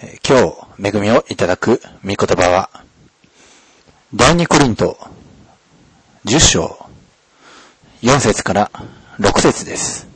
[0.00, 2.70] 今日、恵みをいただく御言葉は、
[4.14, 4.96] 第二コリント、
[6.24, 6.78] 十章、
[8.00, 8.70] 四節から
[9.18, 10.07] 六節です。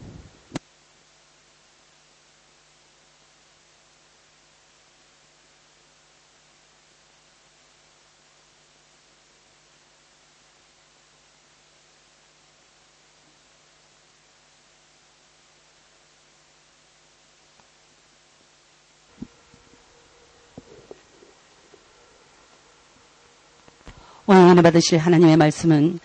[24.52, 26.02] 오늘 은혜 받으실 하나님의 말씀은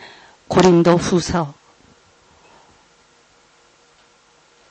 [0.46, 1.54] 고린도 후서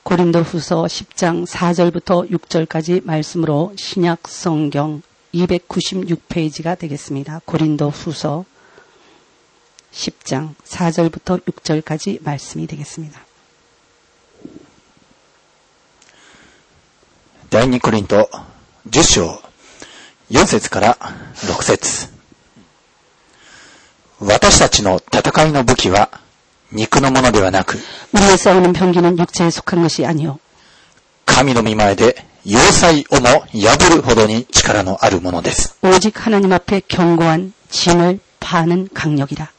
[0.04, 5.02] 고린도 후서 10장 4절부터 6절까지 말씀으로 신약 성경
[5.34, 7.42] 296페이지가 되겠습니다.
[7.44, 8.46] 고린도 후서
[9.92, 13.20] 10장 4절부터 6절까지 말씀이 되겠습니다.
[17.50, 18.30] 第二コリント、
[18.90, 19.42] 10章、
[20.30, 20.96] 4節から
[21.34, 22.15] 6節
[24.20, 26.10] 私たちの戦いの武器は、
[26.70, 27.78] 肉のものではなく、
[28.12, 30.38] 우리의 싸우는 병기는 육체에 속한 것이 아니요
[31.26, 35.76] 神の御前で要塞をも破るほどに力のあるものです。
[35.82, 39.50] 오직 하나님 앞에 견고한 진을 파는 강력이라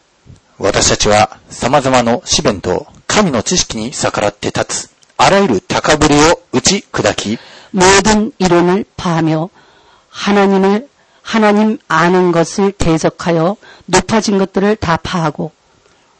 [0.59, 7.37] 私たちは様々な試練と神の知識に逆らって立つ、あらゆる高ぶりを打ち砕き、
[7.71, 9.49] 모든 이론을 파하며
[10.09, 10.87] 하나님을
[11.27, 15.51] 하나님 아는 것을 대적하여 높아진 것들을 다 파하고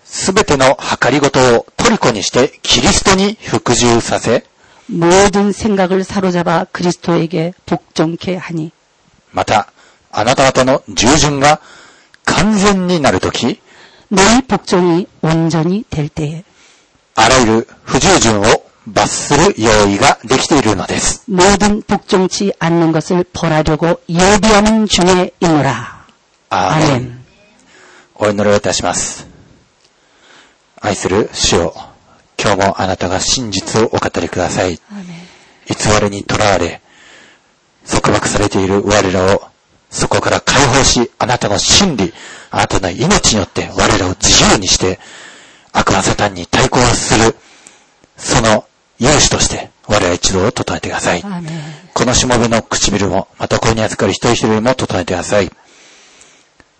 [0.06, 4.44] すべての計りごとを虜にしてキリストに服従させ、
[4.88, 8.72] 모든 생각을 사로잡아 그리스도에게 복종케 하니
[9.32, 9.72] また、
[10.12, 11.60] あなた方の従順が
[12.26, 13.60] 完全になるとき、
[14.12, 16.44] 너희 복종이 온전히 될 때에
[17.16, 18.44] あらゆる不従順を
[18.88, 21.24] 罰する用意ができているのです。
[21.28, 26.06] 모든 복종치 않는 것을 벌하려고 예비하는 중에 있노라.
[26.50, 27.26] アーメン 아멘.
[28.16, 29.28] お祈りをいたします。
[30.82, 31.74] 愛する主よ、
[32.38, 34.80] 今日もあなたが真実をお語りください。
[34.92, 35.06] 아멘.
[35.66, 36.82] 偽りにとらわれ、
[37.90, 39.48] 束縛されている我らを、
[39.90, 42.14] そこから解放し、あなたの真理、
[42.52, 45.00] あなたの命によって我らを自由にして、
[45.72, 47.36] 悪魔サタンに対抗する、
[48.18, 48.66] その
[48.99, 51.23] 勇士として我は一同を整えてください。
[51.95, 55.51] このしもべの唇も、またこれに預かる一人一人も整えてください。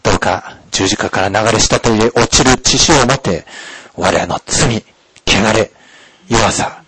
[0.03, 3.47] どうか十字架から流れしたといえ落ちる血潮をもって、
[3.97, 4.85] 我らの罪、
[5.27, 5.71] 汚れ、
[6.29, 6.83] 弱さ、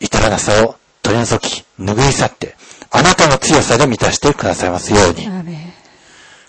[0.00, 2.56] 至らなさを取り除き、拭い去って、
[2.90, 5.28] あなたの強さで満たしてくださいますように。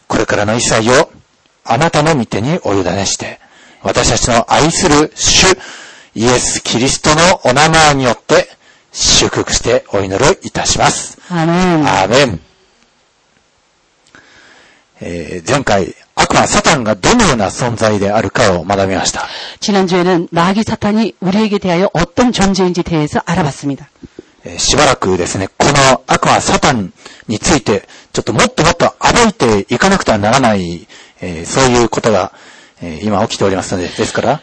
[0.08, 1.12] これからの一切を
[1.66, 3.40] あなたの御手にお委ねして、
[3.84, 5.48] 私たちの愛する主、
[6.17, 8.49] イエス・キリストのお名前によって、
[8.93, 11.19] 祝福してお祈りをいたします。
[11.31, 11.87] 아멘.
[11.87, 12.41] アーメン。
[15.01, 19.27] えー前回、悪魔サタンがどのような存在であるかを学びました。
[19.61, 23.89] 지난주에는 마귀 사탄이 우리에게 대하여 어떤 존재인지 대해서 알아봤습니다.
[24.45, 26.93] えーしばらくですね、この悪魔サタン
[27.29, 30.87] について、ちょっともっともっと暴いていかなくてはならない、
[31.21, 32.33] えーそういうことが、
[32.83, 34.43] えー今起きておりますので、ですから、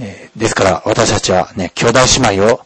[0.00, 2.60] えーですから、私たちはね、兄弟姉妹を、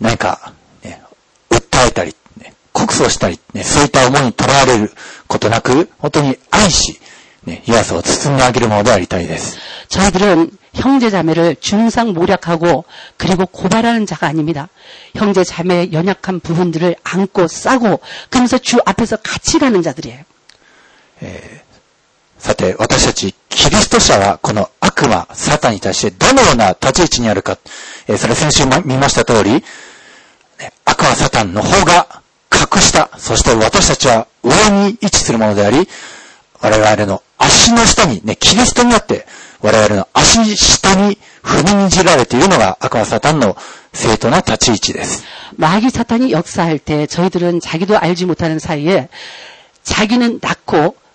[0.00, 0.52] 何か、
[0.84, 1.02] ね、
[1.50, 4.92] 訴えたり、ね、告訴したり、ね、そういった思いにとらわれる
[5.26, 7.00] ことなく、本当に愛し、
[7.44, 9.58] ね、弱さを包んであげるものでありたいです。
[9.88, 12.84] 저희들은 형제 자매를 중상모략하고
[13.16, 14.68] 그리고 고발하는 자가 아닙니다.
[15.16, 17.98] 형제 자매의 연약한 부분들을 안고 싸고
[18.28, 20.24] 그러면서 주 앞에서 같이 가는 자들이에요.
[22.38, 27.58] さて、私たち、 キリスト者は、この悪魔、サタンに対してどのような立ち位置にあるか、
[28.08, 29.62] えーそれ先週も見ました通り、ね
[30.84, 35.88] 悪魔、サタンの方が格下、そして私たちは上に位置するものであり、
[36.60, 39.26] 我々の足の下に、ね、キリストにあって、
[39.62, 43.56] 我々の足下に踏みにじられているのが悪魔、サタンの
[43.92, 45.24] 正当な立ち位置です。
[45.56, 49.08] 마귀 사탄이 역사할 때 저희들은 자기도 알지 못하는 사이에
[49.82, 50.94] 자기는 낮고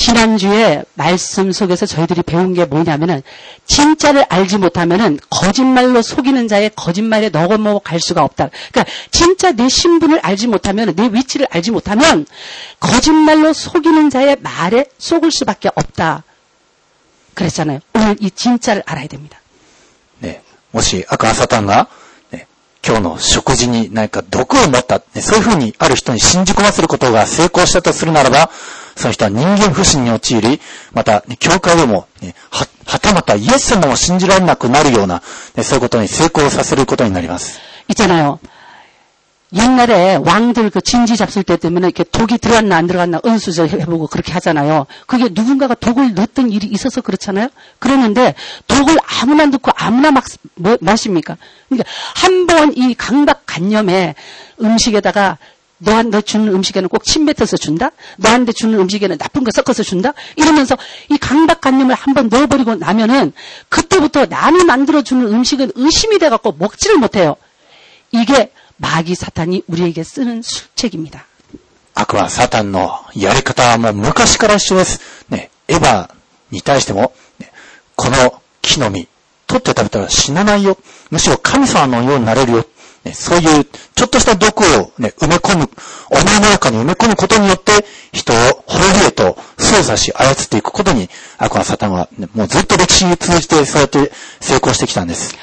[0.00, 3.22] 지난주에 말씀 속에서 저희들이 배운 게 뭐냐면은
[3.66, 8.50] 진짜를 알지 못하면은 거짓말로 속이는 자의 거짓말에 넘어갈 수가 없다.
[8.70, 12.26] 그러니까 진짜 내 신분을 알지 못하면 내 위치를 알지 못하면
[12.78, 16.24] 거짓말로 속이는 자의 말에 속을 수밖에 없다.
[17.34, 17.80] 그랬잖아요.
[17.94, 19.40] 오늘 이 진짜를 알아야 됩니다.
[20.20, 20.42] ね、
[20.72, 21.88] もし悪魔サタンが、
[22.32, 22.46] ね、
[22.86, 28.50] 今日の食事に何か毒を持った、ね、そういうふうにある人に信じ込ませることが成功したとするならば、
[28.96, 30.60] その人は人間不信に陥り、
[30.92, 35.22] また、ね、教会でも、ね、は、はたまたイエス様を信じられなくなるような、
[35.54, 37.60] ね、そういうことに成功させることになります。
[37.88, 38.38] 있잖아요.
[39.54, 44.32] 옛날에 왕들 그 진지 잡술 때 되면 이렇게 독이 들어갔나 안 들어갔나 은수저 해보고 그렇게
[44.32, 44.86] 하잖아요.
[45.06, 47.48] 그게 누군가가 독을 넣었던 일이 있어서 그렇잖아요.
[47.78, 48.34] 그러는데
[48.66, 50.24] 독을 아무나 넣고 아무나 막
[50.56, 51.36] 뭐- 마십니까?
[51.68, 54.16] 그러니까 한 번 이 강박 간념에
[54.60, 55.38] 음식에다가
[55.80, 57.90] 너한테 주는 음식에는 꼭 침 뱉어서 준다?
[58.16, 60.14] 너한테 주는 음식에는 나쁜 거 섞어서 준다?
[60.36, 60.76] 이러면서
[61.10, 63.32] 이 강박관념을 한번 넣어버리고 나면은
[63.68, 67.36] 그때부터 남이 만들어주는 음식은 의심이 돼갖고 먹지를 못해요.
[68.10, 71.24] 이게 마귀 사탄이 우리에게 쓰는 술책입니다.
[71.98, 75.00] 悪魔サタンのやり方はもう昔から一緒です。
[75.30, 76.10] ね、エヴァ
[76.50, 77.50] に対しても、ね、
[77.96, 79.08] この木の実、
[79.46, 80.76] 取って食べたら死なないよ。
[81.10, 82.66] むしろ神様のようになれるよ。
[83.04, 83.64] ね、そういう、
[83.94, 85.70] ちょっとした毒をね、埋め込む、
[86.10, 88.36] お前の中に埋め込むことによって、人を
[88.66, 91.08] 滅びへと操作し操っていくことに、
[91.38, 95.36] 悪魔サタンは、ね、もうずっと歴史に通じてそうやって成功してきたんです。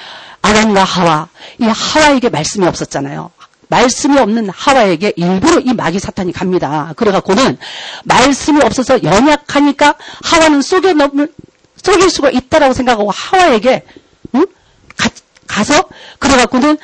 [0.43, 1.29] 아담과 하와,
[1.59, 3.31] 이 하와에게 말씀이 없었잖아요.
[3.69, 6.93] 말씀이 없는 하와에게 일부러 이 마귀 사탄이 갑니다.
[6.97, 7.57] 그래갖고는
[8.03, 11.33] 말씀이 없어서 연약하니까 하와는 속여 넘을,
[11.77, 13.85] 속일 수가 있다라고 생각하고 하와에게,
[14.35, 14.45] 응?
[14.97, 15.09] 가,
[15.47, 15.85] 가서,
[16.19, 16.77] 그래갖고는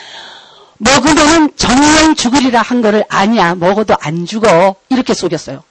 [0.77, 3.55] 먹으면은 정령 죽으리라 한 거를 아니야.
[3.55, 4.75] 먹어도 안 죽어.
[4.89, 5.63] 이렇게 속였어요.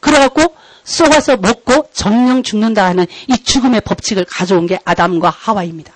[0.00, 0.54] 그래갖고
[0.84, 5.92] 속아서 먹고 정령 죽는다 하는 이 죽음의 법칙을 가져온 게 아담과 하와입니다.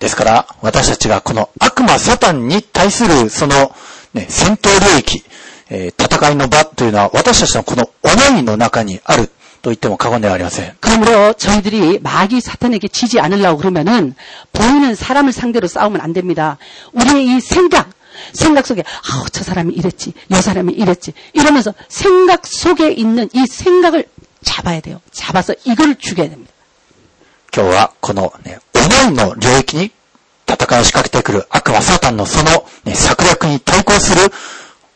[0.00, 3.74] ですから、私たちがこの悪魔サタンに対するその、
[4.12, 5.22] ね、戦闘領域、
[5.70, 9.30] えー戦いの場というのは私たちのこの思いの中にある
[9.62, 10.76] と言っても過言ではありません。
[10.80, 14.14] 그러므로 저희들이 마귀 사탄에게 지지 않으려고 그러면은
[14.52, 16.58] 보이는 사람을 상대로 싸우면 안 됩니다.
[16.92, 17.90] 우리의 이 생각,
[18.32, 24.04] 생각 속에 아우 저 사람이 이랬지, 여 사람이 이랬지 이러면서 생각 속에 있는 이 생각을
[24.42, 25.00] 잡아야 돼요.
[25.12, 26.52] 잡아서 이걸 죽여야 됩니다.
[27.56, 29.92] 今日はこの、ね、思いの領域に
[30.48, 34.32] 戦いを仕掛けてくる悪魔サタンのその、ね、策略に対抗する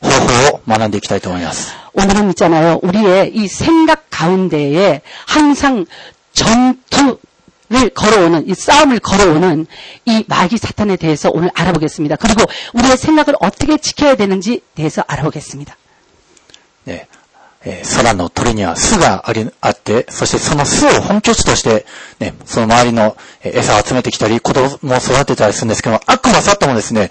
[0.03, 1.75] 方法を学んでいきたいと思います。
[1.95, 2.79] 오늘은 있잖아요.
[2.83, 5.85] 우리의 이 생각 가운데에 항상
[6.33, 9.67] 전투를 걸어오는, 이 싸움을 걸어오는
[10.05, 12.17] 이 마귀 사탄에 대해서 오늘 알아보겠습니다.
[12.17, 15.77] 그리고 우리의 생각을 어떻게 지켜야 되는지 대해서 알아보겠습니다.
[16.87, 17.09] ね
[17.65, 21.85] えー空の鳥には巣があり、あって、そしてその巣を本拠地として、
[22.21, 27.11] ね、その周りのえー餌を集めてきたり、子供を育てたりするんですけども、悪魔サタンもですね、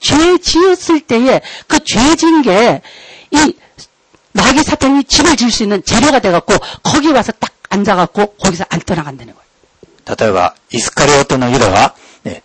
[0.00, 2.82] 죄 지었을 때에 그 죄 지은 게
[3.30, 3.54] 이
[4.32, 9.34] 마귀 사탄이 집을 지을 수 있는 재료가 돼갖고 거기 와서 딱 앉아갖고 거기서 안 떠나간다는
[9.34, 9.46] 거예요.
[10.08, 12.42] 例えば、イスカリオテのユダは、ね、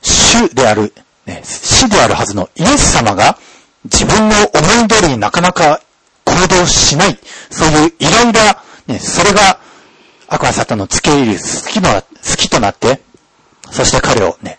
[0.00, 0.94] 主である、
[1.26, 3.36] ね、死であるはずのイエス様が
[3.84, 5.82] 自分の思い通りになかなか
[6.24, 7.18] 行動しない、
[7.50, 9.58] そういうイライラ、ね、それが
[10.28, 13.02] 悪魔サタンの付け入る好きの、好きとなって、
[13.70, 14.58] そして彼をね、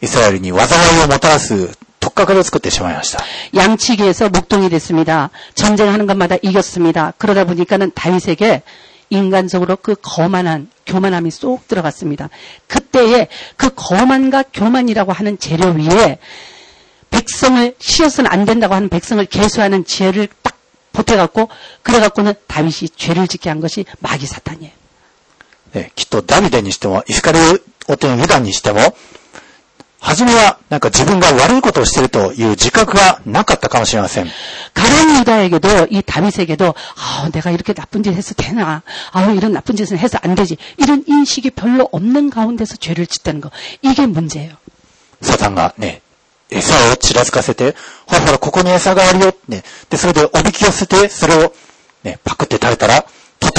[0.00, 1.68] イスラエルに災いをもたらす、
[2.00, 3.24] 取っかかりを作ってしまいました。
[3.54, 5.30] 양치기에서 목동이 됐습니다.
[5.54, 7.14] 전쟁하는 것마다 이겼습니다.
[7.18, 8.62] 그러다 보니까는 다윗에게
[9.10, 12.28] 인간적으로 그 거만한 교만함이 쏙 들어갔습니다.
[12.66, 16.18] 그때에 그 거만과 교만이라고 하는 재료 위에
[17.10, 20.58] 백성을 쉬어서는 안 된다고 하는 백성을 계수하는 지혜를 딱
[20.92, 21.48] 보태갖고
[21.82, 24.72] 그래갖고는 다윗이 죄를 짓게 한 것이 마귀 사탄이에요.
[25.74, 27.38] ね、きっとダビデにしても、イスカリ
[27.88, 28.78] オテのユダにしても、
[30.00, 34.28] 初めはなんか自分が悪いことをしているという自覚がなかったかもしれません。
[34.74, 38.82] 가론 유다에게도 이 다윗에게도 아, 내가 이렇게 나쁜 짓 해서 되나?
[39.12, 40.58] 아, 이런 나쁜 짓을 해서 안 되지.
[40.76, 43.50] 이런 인식이 별로 없는 가운데서 죄를 짓다는 거.
[43.80, 44.56] 이게 문제예요.
[45.22, 46.02] サタンがね、
[46.50, 47.74] 餌をちらつかせて、
[48.06, 49.34] ほらほら、ここに餌があるよ。
[49.48, 49.62] ね。
[49.88, 51.54] で、それでおびき寄せて、それを
[52.02, 53.06] ね、パクって食べたら、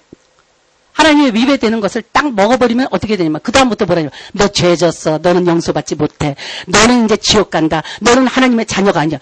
[0.92, 4.08] 하나님의 위배되는 것을 딱 먹어버리면 어떻게 되냐면 그 다음부터 뭐라냐?
[4.32, 5.18] 너 죄졌어.
[5.18, 6.36] 너는 용서받지 못해.
[6.66, 7.82] 너는 이제 지옥 간다.
[8.00, 9.18] 너는 하나님의 자녀가 아니야.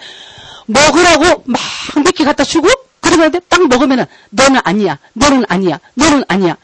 [0.66, 1.60] 먹으라고 막
[2.04, 2.68] 미끼 갖다 주고
[3.00, 4.98] 그러는데 딱 먹으면은 너는 아니야.
[5.14, 5.80] 너는 아니야.
[5.94, 6.56] 너는 아니야.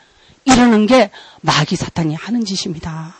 [0.44, 1.10] 이러는 게
[1.42, 3.14] 마귀 사탄이 하는 짓입니다.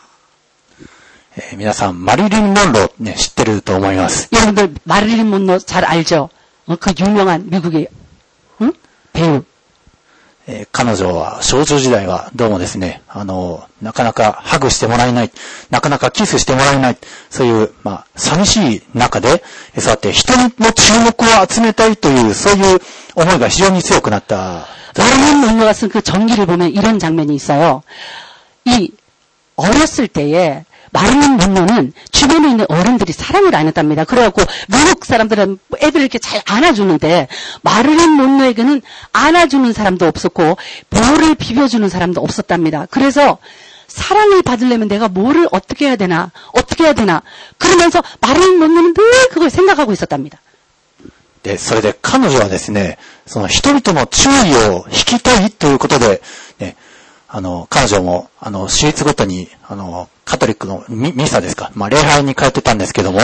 [1.37, 4.27] えー皆さん、マリリン・モンロー、ね、知ってると思います。
[4.33, 6.29] 여러분들 마릴린 몬로 잘 알죠?
[6.67, 7.87] 어, 그 유명한 미국의
[8.61, 8.73] 응?
[9.13, 9.43] 배우.
[10.47, 15.31] えー彼女は少女時代はどうもですね、あの、なかなかハグしてもらえない、
[15.69, 16.97] なかなかキスしてもらえない、
[17.29, 19.43] そういう、まあ、寂しい中で、
[19.75, 22.79] えーそうやって人の注目を集めたいという、そういう
[23.15, 24.65] 思いが非常に強くなった。
[24.97, 27.81] 마릴린 몬로가 쓴 그 전기를 보면 이런 장면이 있어요.
[28.65, 28.91] 이
[29.55, 34.03] 어렸을 때에 마릴린 몬로는 주변에 있는 어른들이 사랑을 안 했답니다.
[34.03, 37.27] 그래갖고 미국 사람들은 애들을 이렇게 잘 안아주는데
[37.61, 38.81] 마릴린 몬로에게는
[39.13, 40.57] 안아주는 사람도 없었고
[40.89, 42.87] 볼을 비벼주는 사람도 없었답니다.
[42.91, 43.37] 그래서
[43.87, 47.21] 사랑을 받으려면 내가 뭐를 어떻게 해야 되나 어떻게 해야 되나
[47.57, 50.39] 그러면서 마릴린 몬로는 늘 그걸 생각하고 있었답니다.
[51.43, 56.21] で、それで彼女はですね、その人々の注意を引きたいということで、
[56.59, 56.75] ね、
[57.28, 63.20] あの、彼女も、あの、手術ごとに、あの、カトリックのミミサですか、まあ、礼拝に通ってたんですけども、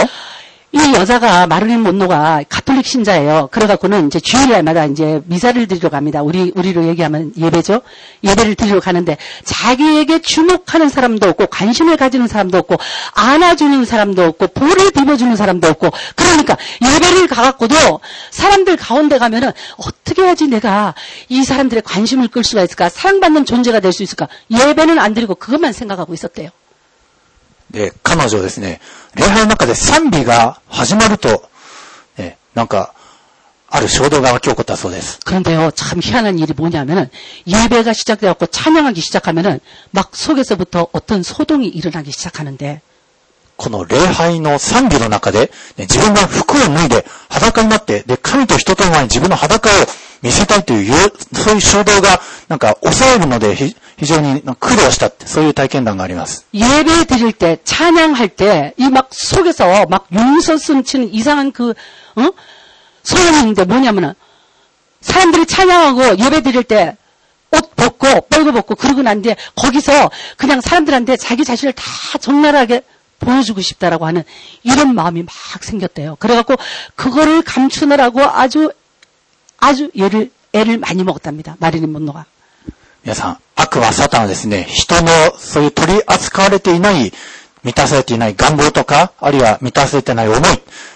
[0.74, 3.50] 이 여자가 마를린 몬로가 가톨릭 신자예요.
[3.52, 6.22] 그래갖고는 이제 주일날마다 이제 미사를 드리러 갑니다.
[6.22, 7.82] 우리 우리로 얘기하면 예배죠.
[8.24, 12.76] 예배를 드리러 가는데 자기에게 주목하는 사람도 없고 관심을 가지는 사람도 없고
[13.14, 18.00] 안아주는 사람도 없고 볼을 빌어주는 사람도 없고 그러니까 예배를 가갖고도
[18.30, 20.94] 사람들 가운데 가면은 어떻게 해야지 내가
[21.28, 25.74] 이 사람들의 관심을 끌 수가 있을까 사랑받는 존재가 될 수 있을까 예배는 안 드리고 그것만
[25.74, 26.48] 생각하고 있었대요.
[27.71, 28.79] で、彼女ですね、
[29.15, 31.49] 礼拝の中で賛美が始まると、
[32.17, 32.93] ね、なんか、
[33.69, 35.19] ある衝動が起き起こったそうです。
[35.25, 37.09] 그런데요, 참 희한한 일이 뭐냐면은,
[37.45, 39.59] 예배가 시작되었고 찬양하기 시작하면은,
[39.91, 42.81] 막 속에서부터 어떤 소동이 일어나기 시작하는데,
[43.57, 49.71] この礼拝の賛美の中で、ね、自分が服を脱いで裸になって、で、神と人との前に自分の裸を
[50.21, 56.45] 見せたいという、そういう衝動が、なんか抑えるのでひ 非常に苦労したって、そういう体験談があります。
[56.53, 61.71] 예배 드릴 때, 찬양할 때, 이 막 속에서 막 용서슴 치는 이상한 그,
[62.15, 62.29] 어?
[63.03, 64.13] 소음이 있는데 뭐냐면은,
[65.01, 66.97] 사람들이 찬양하고 예배 드릴 때,
[67.51, 71.83] 옷 벗고, 뻘거 벗고, 그러고 난 뒤에, 거기서 그냥 사람들한테 자기 자신을 다
[72.19, 72.81] 적나라하게
[73.19, 74.23] 보여주고 싶다라고 하는
[74.63, 76.17] 이런 마음이 막 생겼대요.
[76.19, 76.55] 그래갖고,
[76.95, 78.71] 그거를 감추느라고 아주,
[79.59, 81.55] 아주 애를, 애를 많이 먹었답니다.
[81.59, 82.25] 마리린 monro가.
[83.03, 87.11] 皆さん、悪はサタンはですね、人のそういう取り扱われていない、
[87.63, 90.41] 満たされていない願望とか、あるいは満たされていない思い、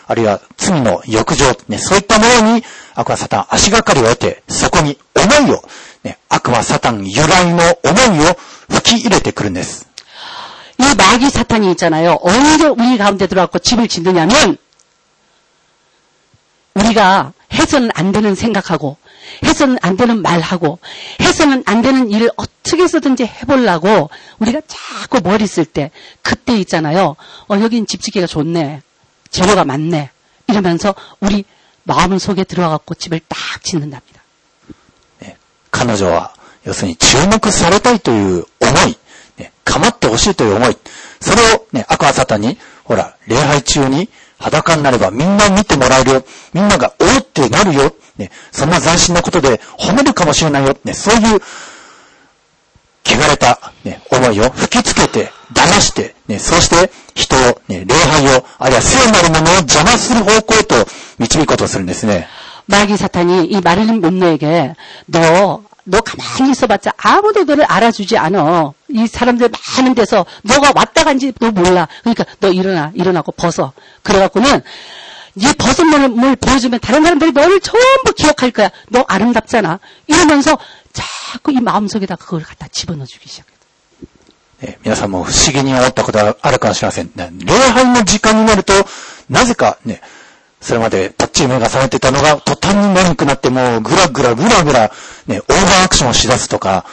[0.08, 2.64] あるいは罪の欲情、ね、そういったものに
[2.96, 5.64] 悪はサタン足がかりを得て、そこに思いを、
[6.04, 8.38] ね、悪はサタン由来の思いを
[8.70, 9.92] 吹き入れてくるんです。
[10.82, 12.18] 이 마귀 사탄이 있잖아요.
[12.22, 14.58] 언제 우리 가운데 들어왔고 집을 짓느냐면
[16.74, 18.98] 우리가 해서는 안 되는 생각하고
[19.44, 20.80] 해서는 안 되는 말하고
[21.22, 24.10] 해서는 안 되는 일을 어떻게 해서든지 해보려고
[24.40, 27.16] 우리가 자꾸 머리 쓸 때 그때 있잖아요.
[27.48, 28.82] 어 여긴 집 짓기가 좋네.
[29.30, 30.10] 재료가 많네.
[30.48, 31.46] 이러면서 우리
[31.84, 34.22] 마음 속에 들어와갖고 집을 딱 짓는답니다.
[35.22, 35.38] ね、
[35.72, 38.98] 彼女は、要するに注目されたいという思い、
[39.38, 40.78] ね、構ってほしいという思い、
[41.20, 44.10] それをね、悪はサタンに、ほら、礼拝中に
[44.40, 46.24] 裸になればみんな見てもらえるよ、
[46.54, 51.42] みんながおーってなるよ、ね、そんな斬新なことで褒めるかもしれないよ、ね、そういう、
[53.04, 60.76] 汚れた、ね、思いを吹きつけて、騙して、ね、そして人を、ね、礼拝を、あるいは聖なるものを邪魔する方向へと
[61.20, 62.28] 導こうとするんですね。
[62.68, 64.76] 마귀 사탄이 이 마릴린 몬로에게
[65.08, 68.74] 너, 너 가만히 있어봤자 아무도 너를 알아주지 않아.
[68.90, 71.88] 이 사람들 많은 데서 너가 왔다 간지 너 몰라.
[72.02, 73.74] 그러니까 너 일어나, 일어나고 벗어.
[74.04, 74.62] 그래갖고는
[75.36, 78.70] 이 벗은 몸을 보여주면 다른 사람들이 너를 전부 기억할 거야.
[78.90, 79.80] 너 아름답잖아.
[80.08, 80.58] 이러면서
[80.94, 83.52] 자꾸 이 마음속에다 그걸 갖다 집어넣어주기 시작해.
[84.64, 87.12] えー皆さんも不思議に思ったことがあるかもしれません。
[87.16, 88.74] ね礼拝の時間になると、
[89.28, 90.02] なぜかね、
[90.60, 94.91] それまでパッ チリ目が覚めてたのが、途端に眠くなってもうぐらぐらぐらぐら、
[95.27, 96.85] ね、オーバーアクションをしだすとか、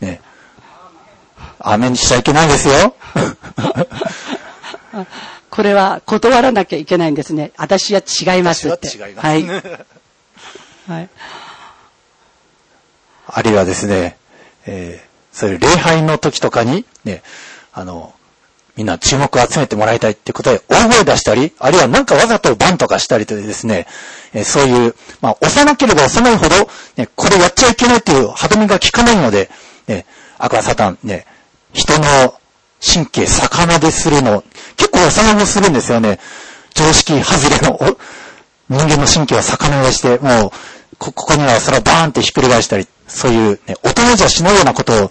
[0.00, 0.20] ね、
[1.58, 2.94] 雨にしちゃいけないですよ。
[5.50, 7.52] これは断らなきゃいけないんですね。
[7.56, 8.88] 私は違いますって。
[8.88, 9.44] 私は違いますはい。
[10.88, 11.08] はい。
[13.26, 14.16] あるいはですね、
[14.66, 15.08] えー
[15.38, 17.22] そういう礼拝の時とかに、ね、
[17.72, 18.12] あの、
[18.78, 23.88] みんな注目を集めてもらいたいってことで、大声出したり、あるいはなんかわざとバンとかしたりとですね、
[24.32, 29.50] えーそういう、まあ、幼ければ幼いほど、ね、これやっちゃいけないっていう歯止めが効かないので、
[29.88, 30.06] ね、
[30.38, 31.26] 悪はサタン、ね、
[31.72, 32.04] 人の
[32.80, 34.44] 神経逆なでするの、
[34.76, 36.20] 結構逆なもするんですよね。
[36.74, 37.76] 常識外れの
[38.68, 40.50] 人間の神経を逆なでして、もう、
[40.98, 45.10] こ、ここにはそれをバーンってひっくり返したり、そういうね、大人じゃしないようなことを、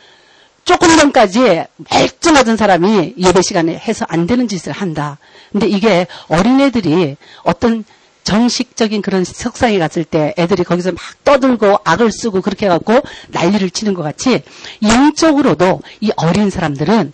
[0.64, 5.18] 조금 전까지 멀쩡하던 사람이 예배 시간에 해서 안 되는 짓을 한다.
[5.52, 7.84] 근데 이게 어린애들이 어떤
[8.24, 13.94] 정식적인 그런 석상에 갔을 때 애들이 거기서 막 떠들고 악을 쓰고 그렇게 해갖고 난리를 치는
[13.94, 14.42] 것 같이
[14.82, 17.12] 영적으로도 이 어린 사람들은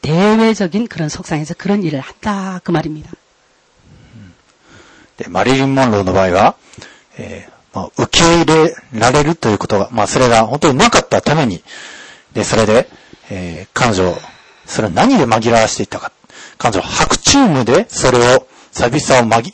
[0.00, 2.60] 대외적인 그런 석상에서 그런 일을 한다.
[2.64, 3.10] 그 말입니다.
[5.16, 6.56] で、マリリン・モンローの場合は、
[7.18, 11.62] えーまあ、受け入れられるということが、まあ、それが本当になかったために、
[12.33, 12.87] で、それで、
[13.29, 14.15] えー彼女、
[14.65, 16.11] それを何で紛らわしていったか。
[16.57, 19.53] 彼女は白チームで、それを、寂しさを紛、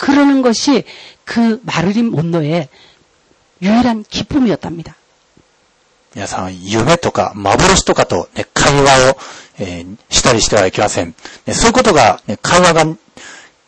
[0.00, 0.84] 그러는 것이
[1.24, 2.68] 그 마르린 못노의
[3.62, 4.96] 유일한 기쁨이었답니다.
[6.14, 9.18] 皆さん、夢とか幻とかと、ね、会話を、
[9.58, 11.14] えーしたりしてはいけません。
[11.46, 12.96] ね、そういうことが、ね、会話が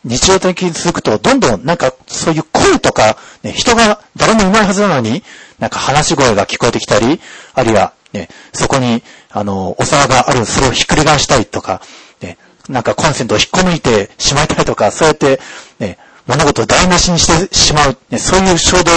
[0.03, 5.23] 日常的に続くと、どんどんなんかそういう声とか、ね、人が誰もいないはずなのに、
[5.59, 7.19] なんか話し声が聞こえてきたり、
[7.53, 11.81] あるいは、ね、そこに、あの、お皿がある、それをひっくり返したりとか、
[12.21, 12.37] ね、
[12.67, 15.39] なんかコンセントを引っこ抜いてしまいたりとか、そうやって、
[15.79, 18.91] ね、 物事を台無しにしてしまう、ね、そういう衝動、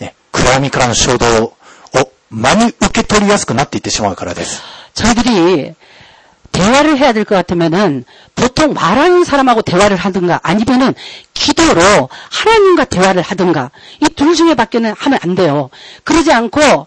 [0.00, 1.54] ね、暗闇からの衝動を
[2.30, 4.62] 真に受け取りやすくなっていってしまうからです。
[4.94, 5.74] 저희들이
[6.50, 10.94] 대화를 해야 될 것 같으면은 보통 말하는 사람하고 대화를 하든가 아니면은
[11.34, 13.70] 기도로 하나님과 대화를 하든가
[14.00, 15.70] 이 둘 중에 밖에는 하면 안 돼요.
[16.04, 16.86] 그러지 않고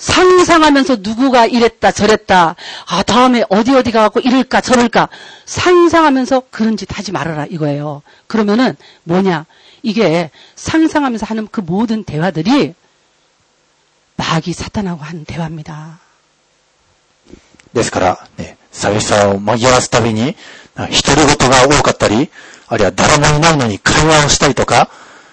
[0.00, 2.54] 상상하면서 누구가 이랬다 저랬다
[2.86, 5.08] 아 다음에 어디 어디 가갖고 이럴까 저럴까
[5.46, 8.02] 상상하면서 그런 짓 하지 말아라 이거예요.
[8.26, 9.46] 그러면은 뭐냐
[9.82, 12.74] 이게 상상하면서 하는 그 모든 대화들이
[14.16, 16.00] 마귀 사탄하고 하는 대화입니다.
[17.76, 20.34] ですから、ね、寂しさを紛らわすたびに、
[20.76, 22.30] 独り言が多かったり、
[22.68, 24.88] あるいは誰もいないのに会話をしたりとか、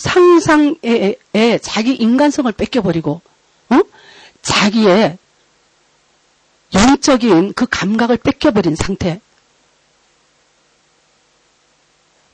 [0.00, 1.16] 상상에
[1.60, 3.20] 자기 인간성을 뺏겨버리고
[3.68, 3.80] 어?
[4.40, 5.18] 자기의
[6.74, 9.20] 영적인 그 감각을 뺏겨버린 상태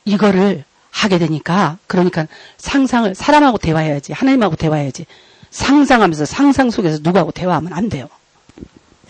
[0.04, 5.06] 이거를 하게 되니까 그러니까 상상을 사람하고 대화해야지 하나님하고 대화해야지
[5.50, 8.08] 상상하면서 상상 속에서 누구하고 대화하면 안 돼요.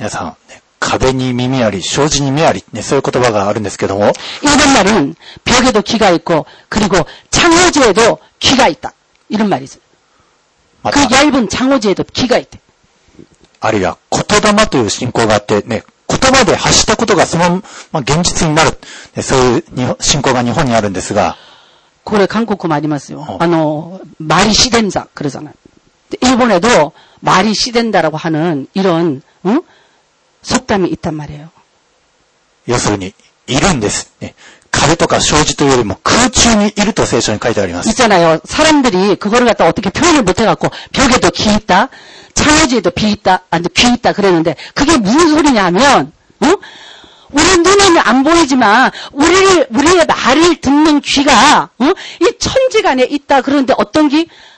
[0.01, 0.61] 여성 네.
[0.80, 8.94] 壁に耳あり、障子に目あり、ね、そういう言葉があるんですけども、 일본 말은 벽에도 귀가 있고, 그리고 창호지에도 귀가 있다.
[9.30, 9.82] 이런 말이 있어요.
[10.84, 12.60] ま 그 た、 얇은 창호지에도 귀가 있대.
[13.60, 18.72] あるいは言霊という信仰があって、ね、言葉で発したことがそのまま現実になる、
[19.16, 21.38] ね、そういう日本信仰が日本にあるんですが、
[22.04, 23.20] 고래 한국어 말이 맞어요.
[23.20, 23.38] 어.
[23.40, 25.06] 아, 너, 말이 시된다.
[25.14, 25.54] 그러잖아요.
[26.10, 29.62] 근데 일본에도 말이 시된다라고 하는 이런, 응?
[30.46, 31.50] 속담이 있단 말이에요.
[32.68, 33.14] 要するに、
[33.48, 34.14] いるんです。
[34.22, 34.36] ね、
[34.70, 37.90] 壁とか障子というよりも空中にいると聖書に書いてあります。
[37.90, 38.40] 있잖아요.
[38.46, 41.90] 사람들이 그거를 갖다 어떻게 표현을 못 해갖고 벽에도 귀 있다,
[42.34, 46.48] 창호지에도 비 있다, 아니 귀 있다 그랬는데 그게 무슨 소리냐 하면, 어?
[47.32, 51.86] 우리 눈에는 안 보이지만 우리를 우리의 말을 듣는 귀가 어?
[52.20, 54.28] 이 천지간에 있다 그러는데 어떤 귀?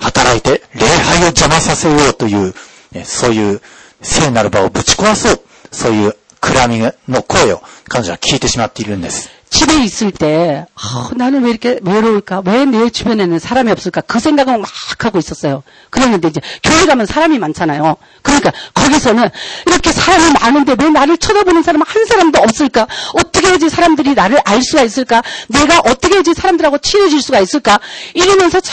[0.00, 2.54] 働いて、礼拝を邪魔させようという、
[2.92, 3.60] ね、そういう
[4.02, 9.30] 聖なる場をぶち壊そう、そういう暗闇の声を彼女は聞いてしまっているんです。
[9.48, 12.42] 집에 있을 때 아, 나는 왜 이렇게 외로울까?
[12.44, 14.00] 왜 내 주변에는 사람이 없을까?
[14.02, 15.62] 그 생각을 막 하고 있었어요.
[15.90, 17.96] 그랬는데 이제 교회 가면 사람이 많잖아요.
[18.22, 19.28] 그러니까 거기서는
[19.66, 22.88] 이렇게 사람이 많은데 왜 나를 쳐다보는 사람 한 사람도 없을까?
[23.14, 25.22] 어떻게 해야지 사람들이 나를 알 수가 있을까?
[25.48, 27.78] 내가 어떻게 해야지 사람들하고 친해질 수가 있을까?
[28.14, 28.72] 이러면서 자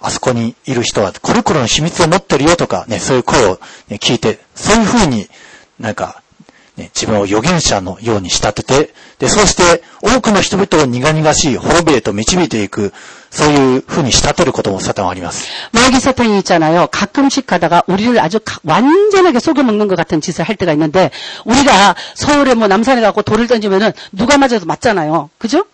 [0.00, 5.28] あそこにいる人はこれこれの秘密を持ってるよとか、ね、そういう声を、ね、聞いて、そういう風に
[5.78, 6.22] なんか、
[6.76, 12.92] ね、自分を預言者のように仕立てて、で、そして多くの人々を苦々しい滅びへと導いていく、
[13.30, 15.46] そういう風に仕立てることもサタンはあります。
[15.72, 16.88] 마귀 사탄이 있잖아요.
[16.90, 21.10] 가끔씩 가다가 우리를 아주 가- 완전하게 속여먹는 것 같은 짓을 할 때가 있는데
[21.44, 25.30] 우리가 서울에 뭐 남산에 가고 돌을 던지면은 누가 맞아도 맞잖아요.
[25.38, 25.64] 그죠?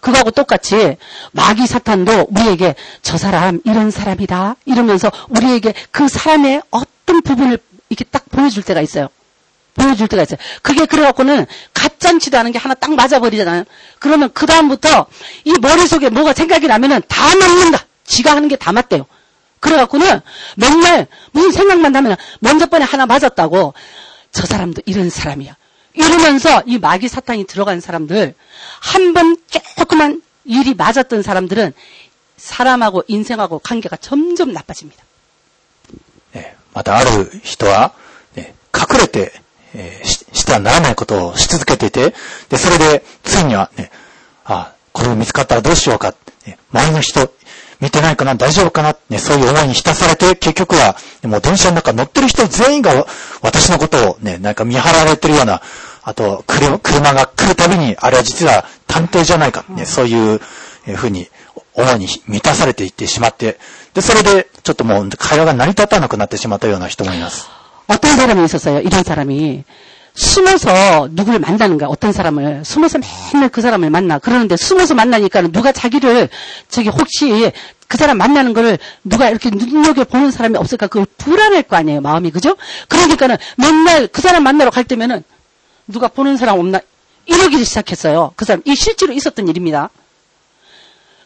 [0.00, 0.96] 그거하고 똑같이
[1.32, 8.24] 마귀 사탄도 우리에게 저 사람 이런 사람이다 이러면서 우리에게 그 사람의 어떤 부분을 이렇게 딱
[8.30, 9.08] 보여줄 때가 있어요.
[9.74, 10.38] 보여줄 때가 있어요.
[10.62, 13.64] 그게 그래갖고는 가짠치도 않은 게 하나 딱 맞아버리잖아요.
[13.98, 15.06] 그러면 그 다음부터
[15.44, 17.84] 이 머릿속에 뭐가 생각이 나면은 다 맞는다.
[18.04, 19.06] 지가 하는 게 다 맞대요.
[19.60, 20.20] 그래갖고는
[20.56, 23.74] 맨날 무슨 생각만 나면 먼저 번에 하나 맞았다고
[24.32, 25.56] 저 사람도 이런 사람이야.
[25.95, 28.33] 이러면서 이 마귀 사탄이 들어간 사람들
[28.79, 29.37] 한 번
[29.77, 31.73] 조그만 일이 맞았던 사람들은
[32.37, 35.03] 사람하고 인생하고 관계가 점점 나빠집니다.
[36.33, 37.93] ねまたある人は、
[38.35, 39.33] ね、隠れて、
[39.75, 42.13] えーししてはならないことをし続けていて、
[42.49, 43.91] で、それで、ついにはね、
[44.45, 46.15] あ、これ見つかったらどうしようか、
[46.45, 47.31] ね、周りの人、
[47.79, 53.05] 見てないかな大丈夫かなね、そういう思いに浸されて、結局は、もう電車の中乗ってる人全員が
[53.41, 55.61] 私のことをね、なんか見張られてるような、
[56.05, 60.41] あと、車車が来るたびに、あれは実は探偵じゃないか、ね、そういう
[60.87, 61.27] えーふうに、
[61.73, 63.57] 思いに満たされていってしまって、
[63.93, 67.47] で、それで、ちょっともう会話が成り立たなくなってしまったような人もいます。
[67.87, 68.79] 어떤 사람이 있었어요.
[68.79, 69.63] 이런 사람이
[70.13, 71.89] 숨어서 누구를 만나는 거야.
[71.89, 72.99] 어떤 사람을 숨어서
[73.33, 74.19] 맨날 그 사람을 만나.
[74.19, 76.29] 그러는데 숨어서 만나니까 누가 자기를
[76.69, 77.51] 저기 혹시
[77.87, 80.87] 그 사람 만나는 거를 누가 이렇게 눈여겨 보는 사람이 없을까?
[80.87, 82.01] 그걸 불안할 거 아니에요.
[82.01, 82.55] 마음이 그죠?
[82.87, 85.23] 그러니까는 맨날 그 사람 만나러 갈 때면은
[85.86, 86.80] 누가 보는 사람 없나
[87.26, 88.32] 이러기를 시작했어요.
[88.36, 89.90] 그 사람 이 실제로 있었던 일입니다.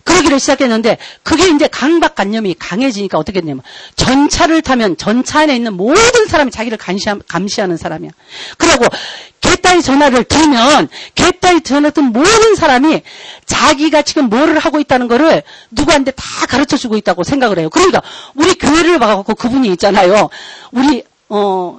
[0.04, 3.62] 그러기를 시작했는데 그게 이제 강박관념이 강해지니까 어떻게 됐냐면
[3.96, 8.10] 전차를 타면 전차 안에 있는 모든 사람이 자기를 감시하, 감시하는 사람이야.
[8.56, 8.86] 그리고
[9.40, 13.02] 걔가 딱 전화를 들면 개딸 전화 든 모든 사람이
[13.46, 17.70] 자기가 지금 뭐를 하고 있다는 거를 누구한테 다 가르쳐 주고 있다고 생각을 해요.
[17.70, 18.02] 그러니까
[18.34, 20.28] 우리 교회를 봐갖고 그분이 있잖아요.
[20.72, 21.78] 우리 어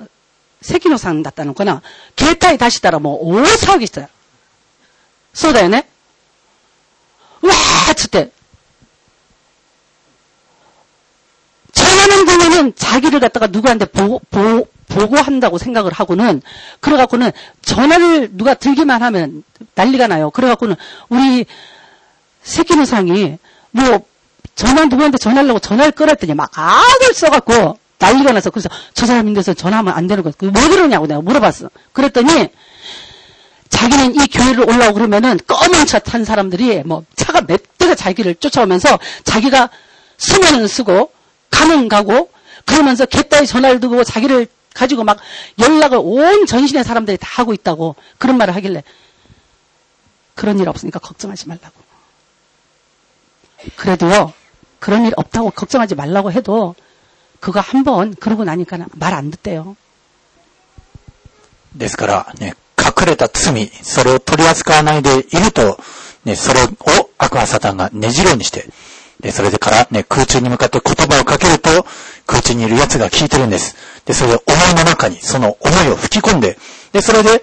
[2.80, 3.14] 따라 뭐
[12.26, 16.42] 보면은 자기를 갖다가 누구한테 보, 보, 보고한다고 생각을 하고는,
[16.80, 19.44] 그래갖고는 전화를 누가 들기만 하면
[19.76, 20.30] 난리가 나요.
[20.32, 20.76] 그래갖고는
[21.10, 21.46] 우리
[22.44, 23.38] 새끼노상이
[23.72, 24.06] 뭐
[24.56, 30.08] 전화 누구한테 전화하려고 전화를 끌었더니 막 악을 써갖고 난리가 나서 그래서 저 사람인데서 전화하면 안
[30.08, 30.34] 되는 거야.
[30.42, 31.70] 왜 그러냐고 내가 물어봤어.
[31.94, 32.50] 그랬더니
[33.70, 39.00] 자기는 이 교회를 올라오고 그러면은 검은 차 탄 사람들이 뭐 차가 몇 대가 자기를 쫓아오면서
[39.24, 39.70] 자기가
[40.18, 41.12] 수면은 쓰고
[41.52, 42.32] 가는 가고
[42.66, 45.20] 그러면서 개따위 전화를 두고 자기를 가지고 막
[45.60, 48.84] 연락을 온 전신의 사람들이 다 하고 있다고 그런 말을 하길래
[50.36, 51.82] 그런 일 없으니까 걱정하지 말라고.
[53.76, 54.34] 그래도요
[54.80, 56.74] 그런 일 없다고 걱정하지 말라고 해도
[57.41, 59.77] 그거 한 번 그러고 나니까 말 안 듣대요.
[61.75, 65.79] ですから、ね、隠れた罪、それを取り扱わないでいると、
[66.25, 68.67] ね、それを悪魔サタンがねじろうにして、
[69.21, 71.87] で、それでからね、空中に向かって言葉をかけると、
[72.27, 73.77] 空中にいる奴が聞いてるんです。
[74.05, 76.59] で、それで思いの中にその思いを吹き込んで、
[76.93, 77.43] で、それで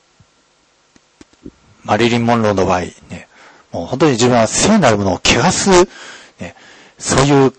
[1.83, 3.27] マリリン・モンローの場合、ね、
[3.71, 5.69] もう本当に自分は聖なるものを汚す、
[6.39, 6.55] ね、
[6.97, 7.53] そういう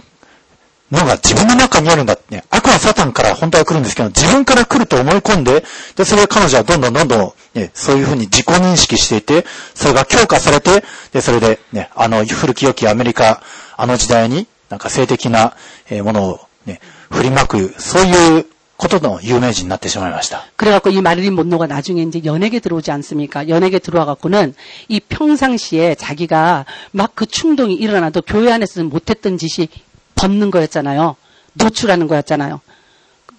[0.91, 2.15] のが自分の中にあるんだ。
[2.15, 5.65] って、ね、悪はサタンから本当は来るんですけど、自分から来ると思い込んで、
[5.97, 13.43] で、それを彼女はどんどんどんどん、ね、そういうふうに自己認識していて、それが強化されて、で、それで、ね、あの古き良きアメリカ、
[13.77, 15.55] あの時代に、なんか性的な
[15.89, 16.81] えものをね、
[17.11, 18.47] 振りまく、そういう
[18.82, 20.46] ことの有名人になってしまいました。
[20.56, 23.50] 그래갖고 이 마릴린 monro가 나중에 이제 연예계 들어오지 않습니까?
[23.50, 24.54] 연예계 들어와갖고는
[24.88, 29.68] 이 평상시에 자기가 막 그 충동이 일어나도 교회 안에서는 못했던 짓이
[30.16, 31.16] 벗는 거였잖아요.
[31.54, 32.62] 노출하는 거였잖아요.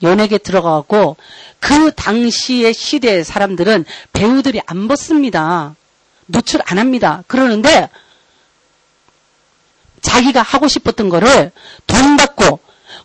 [0.03, 1.17] 연예계 들어가갖고
[1.61, 5.77] 그 당시의 시대의 사람들은 배우들이 안 벗습니다.
[6.27, 7.23] 노출 안 합니다.
[7.29, 7.89] 그러는데
[10.01, 11.53] 자기가 하고 싶었던 거를
[11.87, 12.61] 돈 받고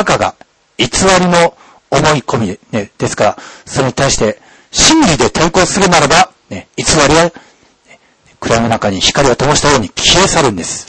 [0.00, 0.34] たかが
[0.78, 0.86] 偽
[1.20, 1.56] りの
[1.90, 7.32] 思い込み、ね、ですから、それに対して、真理で対抗するならば、ね、偽りは、ね
[8.40, 10.86] 暗闇の中に光を灯したように消え去るんです。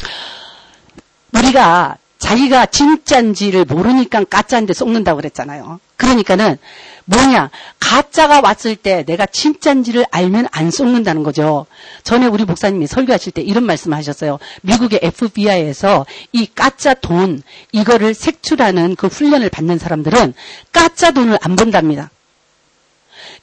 [1.33, 5.80] 우리가 자기가 진짜인지를 모르니까 가짜인데 속는다고 그랬잖아요.
[5.96, 6.56] 그러니까는
[7.04, 11.66] 뭐냐 가짜가 왔을 때 내가 진짜인지를 알면 안 속는다는 거죠.
[12.04, 14.38] 전에 우리 목사님이 설교하실 때 이런 말씀하셨어요.
[14.62, 20.34] 미국의 FBI에서 이 가짜 돈 이거를 색출하는 그 훈련을 받는 사람들은
[20.70, 22.10] 가짜 돈을 안 본답니다.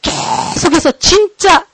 [0.01, 1.65] 계속해서 진짜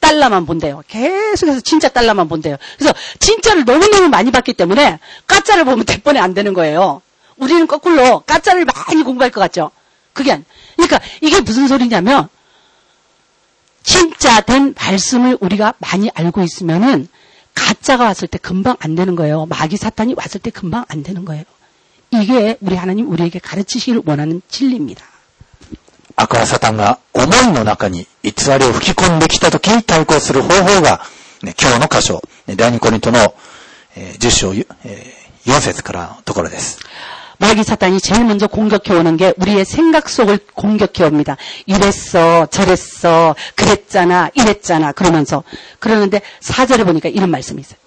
[0.00, 0.82] 달러만 본대요.
[0.88, 2.56] 계속해서 진짜 달러만 본대요.
[2.78, 7.02] 그래서 진짜를 너무너무 많이 봤기 때문에 가짜를 보면 대번에 안 되는 거예요.
[7.36, 9.70] 우리는 거꾸로 가짜를 많이 공부할 것 같죠.
[10.12, 10.44] 그게 아니.
[10.76, 12.28] 그러니까 이게 무슨 소리냐면
[13.82, 17.08] 진짜 된 말씀을 우리가 많이 알고 있으면은
[17.54, 19.46] 가짜가 왔을 때 금방 안 되는 거예요.
[19.46, 21.44] 마귀 사탄이 왔을 때 금방 안 되는 거예요.
[22.10, 25.04] 이게 우리 하나님 우리에게 가르치시길 원하는 진리입니다.
[26.16, 31.00] アクアサタンが思いの中に偽りを吹き込んできた時に対抗する方法が、
[31.42, 32.22] 今日の箇所、
[32.56, 33.34] 第二コリントの、
[33.96, 34.66] え、10章、え、
[35.46, 36.78] 4節からのところです。
[37.40, 41.38] マギサタンに제일 먼저攻撃해오는 게、 우리의 생각 속을攻撃해옵니 다。
[41.66, 42.76] 이랬 어、 저랬
[43.08, 45.42] 어、 그랬잖 아、 이랬잖 아、 그러면 서。
[45.80, 47.80] 그러는 데、 사절을보니까 이런 말씀이 있어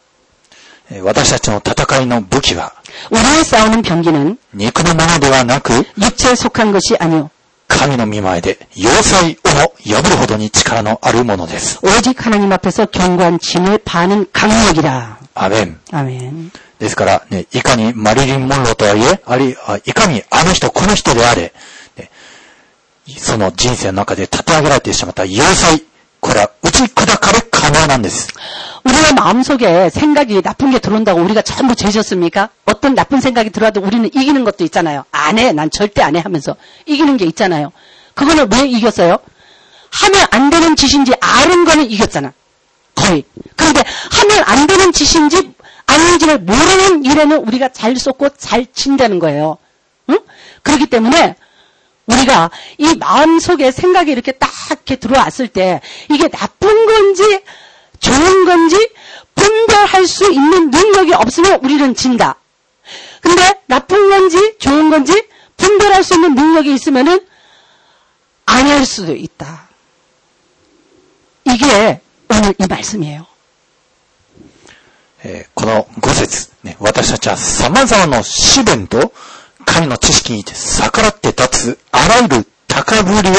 [0.97, 1.05] 요。
[1.05, 2.73] 私たちの戦いの武器は、
[4.53, 7.29] 肉のものではなく、肉に属한것이 아니 요。
[7.72, 11.78] 神の見前で要塞をも破るほどに力のあるものです。
[11.82, 15.18] 오직 하나님 앞에서 견고한 진을 파는 강력이라.
[15.34, 15.78] アメン。
[15.92, 16.50] 아멘.
[16.78, 21.52] ですから、ね、いかにマリリン・モンローとはいえ、あるいはいかにあの人、この人であれ、
[21.96, 22.10] ね
[23.16, 25.82] その人生の中で立て上げられてしまった要塞、
[26.22, 28.28] これは打ち砕かれ可能なんです。
[28.84, 32.48] 우리의 마음속에 생각이 나쁜 게 들어온다고 우리가 전부 죄졌습니까?
[32.64, 35.04] 어떤 나쁜 생각이 들어와도 우리는 이기는 것도 있잖아요.
[35.10, 35.52] 안 해.
[35.52, 37.72] 난 절대 안 해 하면서 이기는 게 있잖아요.
[38.14, 39.18] 그거는 왜 이겼어요?
[39.90, 42.32] 하면 안 되는 짓인지 아는 거는 이겼잖아.
[42.94, 43.24] 거의.
[43.56, 45.52] 그런데 하면 안 되는 짓인지
[45.86, 49.58] 아닌지를 모르는 일에는 우리가 잘 쏟고 잘 친다는 거예요.
[50.10, 50.18] 응?
[50.62, 51.36] 그렇기 때문에
[52.06, 57.40] 우리가 이 마음속에 생각이 이렇게 딱 이렇게 들어왔을 때 이게 나쁜 건지
[58.00, 58.90] 좋은 건지
[59.34, 62.36] 분별할 수 있는 능력이 없으면 우리는 진다.
[63.20, 67.20] 근데 나쁜 건지 좋은 건지 분별할 수 있는 능력이 있으면은
[68.46, 69.68] 안 할 수도 있다.
[71.44, 73.26] 이게 오늘 이 말씀이에요.
[75.24, 79.12] えーこの5節、ね、私たちは様々な試練と
[79.72, 83.32] 神の知識に逆らって立つあらゆる高ぶりを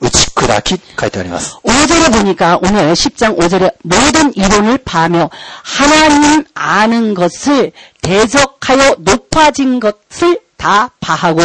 [0.00, 1.56] 打ち砕き書いてあります。
[1.64, 5.30] 5절에 보니까 오늘 10장 5절에 모든 이론을 파며
[5.62, 11.40] 하나님 아는 것을 대적하여 높아진 것을 다 파하고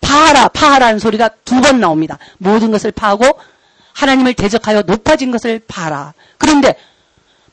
[0.00, 2.18] 파하라 파하라는 소리가 두 번 나옵니다.
[2.38, 3.38] 모든 것을 파하고
[3.92, 6.14] 하나님을 대적하여 높아진 것을 파하라.
[6.38, 6.76] 그런데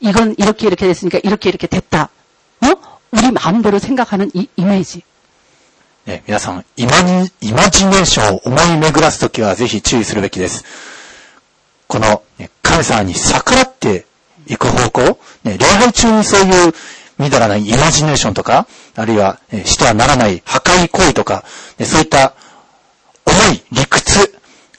[0.00, 2.10] 이건 이렇게 이렇게 됐으니까 이렇게 이렇게 됐다.
[2.60, 2.66] 어?
[3.10, 5.02] 우리 마음대로 생각하는 이 이미지.
[6.04, 10.64] ね、皆さん、イマジ、イマジネーションを思い巡らすときはぜひ注意するべきです。
[11.86, 14.06] この、ね神様に逆らって
[14.46, 16.72] いく方向、ね、礼拝中にそういう
[17.18, 18.66] みだらなイマジネーションとか、
[18.96, 21.44] あるいは、ねしてはならない破壊行為とか、
[21.78, 22.34] ねそういった
[23.24, 24.28] 思い、理屈、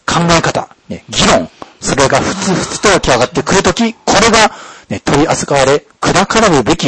[0.05, 1.49] 考え方、ね、議論、
[1.79, 4.51] それがふつふつと湧き上がってくるとき、これが、
[4.89, 6.87] ね、取り扱われ、砕かれるべき、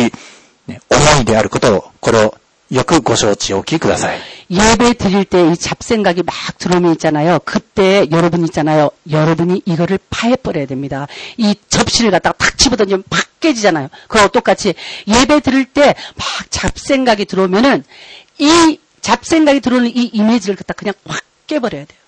[0.68, 2.36] ね、思いであることを、これを
[2.72, 4.20] よくご承知おきください。
[4.52, 7.40] 예배 드릴 때 이 잡생각이 막 들어오면 있잖아요.
[7.46, 8.92] 그때 여러분 있잖아요.
[9.10, 11.08] 여러분이 이거를 파해버려야 됩니다.
[11.38, 13.90] 이 접시를 갖다가 탁 집어던지면 팍 깨지잖아요.
[14.08, 14.76] 그거 똑같이
[15.08, 17.84] 예배 드릴 때 막 잡생각이 들어오면은
[18.38, 22.00] 이 잡생각이 들어오는 이 이미지를 갖다 그냥 확 깨버려야 돼요.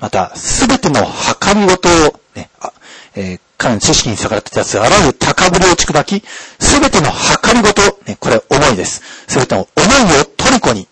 [0.00, 1.06] また、すべての
[1.40, 2.72] 計りごとを、ね、あ
[3.16, 6.22] えー 彼の知識に逆らったやつ、あらゆる高ぶりを打き、
[6.58, 7.08] すべての
[7.42, 9.02] 計りごと、ね、これ思いです。
[9.28, 10.88] すべての思いを虜に、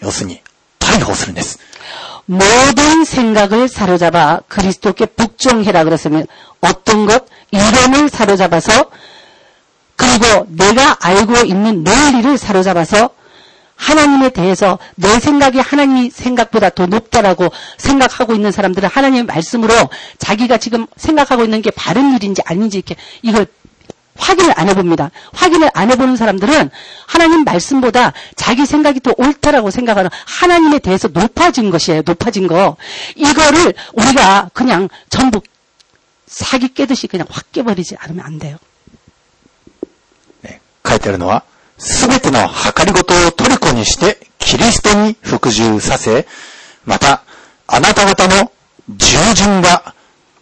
[0.00, 0.42] 要するに、
[0.78, 1.58] 逮捕するんです。
[2.30, 6.26] 모든 생각을 사로잡아 그리스도께 복종해라 그랬으면
[6.60, 7.24] 어떤 것?
[7.50, 8.90] 이론을 사로잡아서
[9.96, 13.10] 그리고 내가 알고 있는 논리를 사로잡아서
[13.82, 19.72] 하나님에 대해서 내 생각이 하나님 생각보다 더 높다라고 생각하고 있는 사람들은 하나님의 말씀으로
[20.18, 23.46] 자기가 지금 생각하고 있는 게 바른 일인지 아닌지 이렇게 이걸
[24.18, 25.10] 확인을 안 해봅니다.
[25.32, 26.70] 확인을 안 해보는 사람들은
[27.06, 32.02] 하나님 말씀보다 자기 생각이 더 옳다라고 생각하는 하나님에 대해서 높아진 것이에요.
[32.04, 32.76] 높아진 거.
[33.14, 35.40] 이거를 우리가 그냥 전부
[36.26, 38.58] 사기 깨듯이 그냥 확 깨버리지 않으면 안 돼요.
[40.44, 41.44] ね、書いてあるのは、
[41.78, 46.26] すべての計りごとを虜にして、キリストに服従させ、
[46.84, 47.22] また、
[47.66, 48.50] あなた方の
[48.88, 49.94] 従順が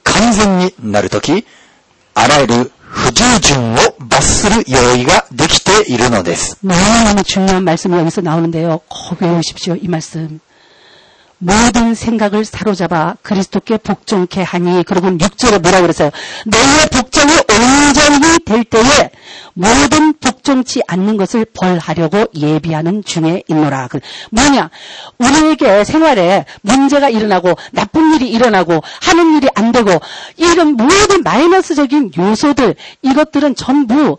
[0.05, 1.45] 完全になるとき、
[2.15, 6.57] あらゆる不従順を罰する用意ができているのです。
[6.65, 8.81] 너무너무 중요한 말씀이 여기서 나오는데요.
[8.89, 9.77] 꼭 외우십시오.
[9.77, 10.41] 이 말씀.
[11.44, 16.12] 모든 생각을 사로잡아 그리스도께 복종케 하니 그리고 6절에 뭐라고 그랬어요?
[16.46, 19.10] 너의 복종이 온전히 될 때에
[19.56, 23.88] 모든 복종치 않는 것을 벌하려고 예비하는 중에 있노라.
[23.88, 24.70] 그 뭐냐?
[25.18, 30.00] 우리에게 생활에 문제가 일어나고 나쁜 일이 일어나고 하는 일이 안 되고
[30.38, 34.18] 이런 모든 마이너스적인 요소들 이것들은 전부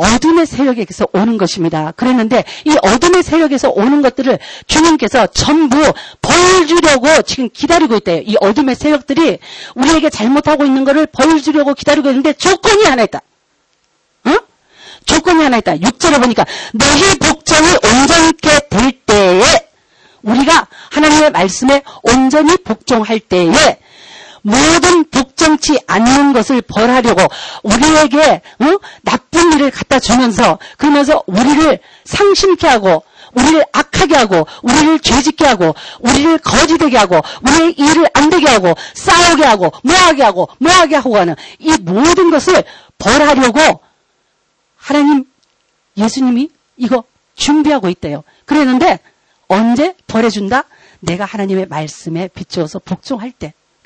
[0.00, 1.92] 어둠의 세력에서 오는 것입니다.
[1.92, 5.76] 그랬는데 이 어둠의 세력에서 오는 것들을 주님께서 전부
[6.22, 8.22] 벌 주려고 지금 기다리고 있대요.
[8.24, 9.38] 이 어둠의 세력들이
[9.74, 13.20] 우리에게 잘못하고 있는 것을 벌 주려고 기다리고 있는데 조건이 하나 있다.
[14.26, 14.38] 응?
[15.04, 15.76] 조건이 하나 있다.
[15.76, 19.42] 6절에 보니까 너희 복종이 온전케 될 때에
[20.22, 23.78] 우리가 하나님의 말씀에 온전히 복종할 때에
[24.42, 27.22] 모든 복종치 않는 것을 벌하려고
[27.62, 28.78] 우리에게 어?
[29.02, 36.38] 나쁜 일을 갖다 주면서 그러면서 우리를 상심케 하고 우리를 악하게 하고 우리를 죄짓게 하고 우리를
[36.38, 41.76] 거지되게 하고 우리의 일을 안 되게 하고 싸우게 하고 뭐하게 하고 뭐하게 하고 하는 이
[41.80, 42.64] 모든 것을
[42.98, 43.80] 벌하려고
[44.76, 45.24] 하나님
[45.96, 47.04] 예수님이 이거
[47.36, 48.24] 준비하고 있대요.
[48.44, 48.98] 그랬는데
[49.48, 50.64] 언제 벌해준다?
[51.00, 53.54] 내가 하나님의 말씀에 비추어서 복종할 때.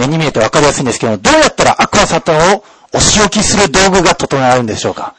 [0.00, 5.14] 目に見えてわかりやすいんですけども、どうやったら悪魔サタンをお仕置きする道具が整えられるんでしょうか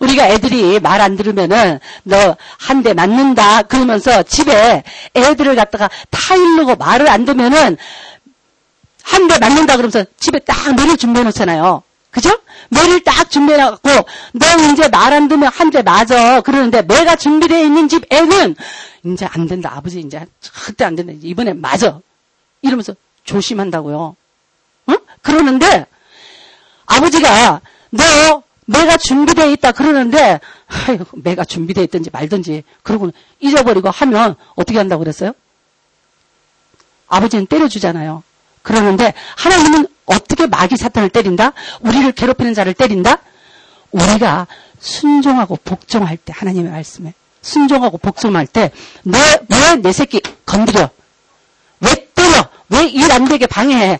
[0.00, 2.36] 우리가 애들이 말 안 들으면은 너
[2.68, 4.82] 한 대 맞는다 그러면서 집에
[5.14, 7.76] 애들을 갖다가 타일르고 말을 안 듣면은
[9.02, 11.82] 한 대 맞는다 그러면서 집에 딱 매를 준비해 놓잖아요.
[12.10, 12.30] 그죠?
[12.70, 13.88] 매를 딱 준비해 놨고
[14.32, 18.56] 너 이제 말 안 듣면 한 대 맞아 그러는데 매가 준비되어 있는 집 애는
[19.04, 22.00] 이제 안 된다 아버지 이제 절대 안 된다 이번에 맞아
[22.62, 22.94] 이러면서
[23.24, 24.16] 조심한다고요.
[24.91, 24.97] 응?
[25.21, 25.85] 그러는데
[26.85, 27.61] 아버지가
[27.91, 34.99] 너 매가 준비되어 있다 그러는데 아이고, 매가 준비되어 있든지 말든지 그러고 잊어버리고 하면 어떻게 한다고
[35.03, 35.33] 그랬어요?
[37.07, 38.23] 아버지는 때려주잖아요.
[38.61, 41.53] 그러는데 하나님은 어떻게 마귀 사탄을 때린다?
[41.81, 43.17] 우리를 괴롭히는 자를 때린다?
[43.91, 44.47] 우리가
[44.79, 48.71] 순종하고 복종할 때 하나님의 말씀에 순종하고 복종할 때
[49.03, 49.17] 너
[49.49, 50.89] 왜 내 새끼 건드려?
[51.81, 52.47] 왜 때려?
[52.69, 53.99] 왜 일 안 되게 방해해?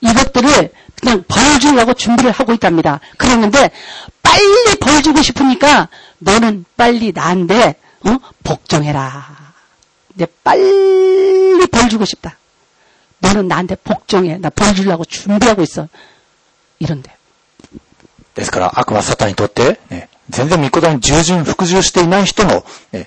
[0.00, 3.00] 이것들을 그냥 벌 주려고 준비를 하고 있답니다.
[3.16, 3.70] 그랬는데
[4.22, 8.18] 빨리 벌 주고 싶으니까 너는 빨리 나한테 어?
[8.42, 9.52] 복종해라.
[10.14, 12.36] 내 빨리 벌 주고 싶다.
[13.20, 14.38] 너는 나한테 복종해.
[14.38, 15.88] 나 벌 주려고 준비하고 있어.
[16.78, 17.10] 이런데.
[18.34, 23.06] ですから、悪はサタンにとって、ね、 全然御言葉に従順、服従していない人も、ね、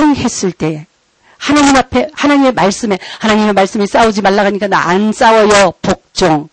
[0.00, 0.86] 복종했을 때,
[1.38, 5.72] 하나님 앞에, 하나님의 말씀에, 하나님의 말씀이 싸우지 말라 하니까 나 안 싸워요.
[5.82, 6.48] 복종.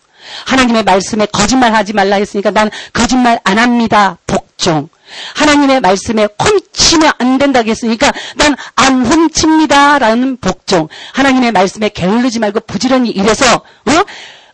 [0.46, 4.18] 하나님의 말씀에 거짓말 하지 말라 했으니까 난 거짓말 안 합니다.
[4.26, 4.88] 복종.
[5.36, 9.98] 하나님의 말씀에 훔치면 안 된다고 했으니까 난 안 훔칩니다.
[9.98, 10.88] 라는 복종.
[11.14, 13.92] 하나님의 말씀에 게을르지 말고 부지런히 일해서, 어?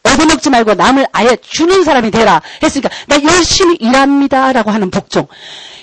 [0.04, 4.52] 얻어먹지 말고 남을 아예 주는 사람이 되라 했으니까 나 열심히 일합니다.
[4.52, 5.26] 라고 하는 복종.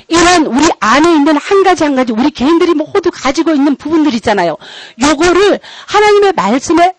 [0.08, 4.58] 이런 우리 안에 있는 한 가지 한 가지 우리 개인들이 모두 가지고 있는 부분들 있잖아요.
[5.02, 6.94] 요거를 하나님의 말씀에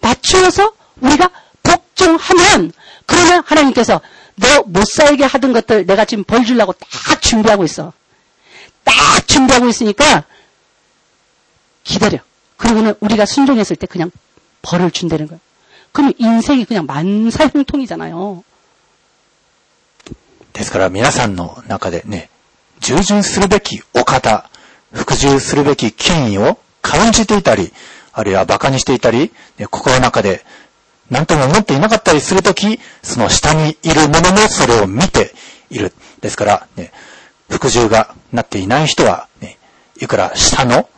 [0.00, 1.30] 맞추어서 우리가
[1.62, 2.72] 복종하면
[3.06, 4.00] 그러면 하나님께서
[4.36, 7.92] 너 못 살게 하던 것들 내가 지금 벌 주려고 딱 준비하고 있어.
[8.84, 10.24] 딱 준비하고 있으니까
[11.84, 12.18] 기다려.
[12.56, 14.10] 그러고는 우리가 순종했을 때 그냥
[14.62, 15.38] 벌을 준다는 거야.
[15.95, 18.43] 그러면 인생이 그냥 만사형통이잖아요.
[20.53, 22.29] ですから皆さんの中でね、
[22.79, 24.49] 従順するべきお方、
[24.93, 27.71] 服従するべき権威を軽んじていたり、
[28.13, 30.43] あるいは馬鹿にしていたり、ね心の中で
[31.09, 35.33] 何とも思っていなかったりするとき、その下にいる者もそれを見て
[35.69, 35.93] いる。
[36.21, 36.91] ですから、ね、
[37.49, 39.57] 服従がなっていない人は、ね、
[39.99, 40.89] いくら下の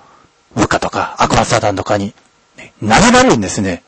[0.56, 2.14] 部下とか悪魔サタンとかに、
[2.58, 3.84] ね、投げられるんですね。